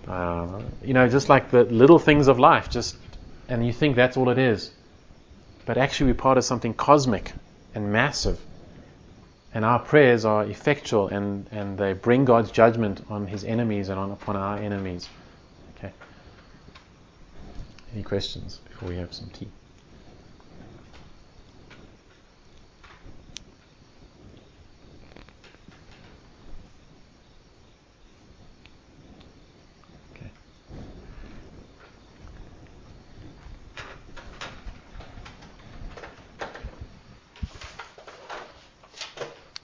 [0.07, 2.69] uh, you know, just like the little things of life.
[2.69, 2.95] Just
[3.49, 4.69] and you think that's all it is,
[5.65, 7.31] but actually we're part of something cosmic
[7.73, 8.39] and massive.
[9.53, 13.99] And our prayers are effectual and, and they bring God's judgment on his enemies and
[13.99, 15.09] on upon our enemies.
[15.77, 15.91] Okay.
[17.93, 19.49] Any questions before we have some tea?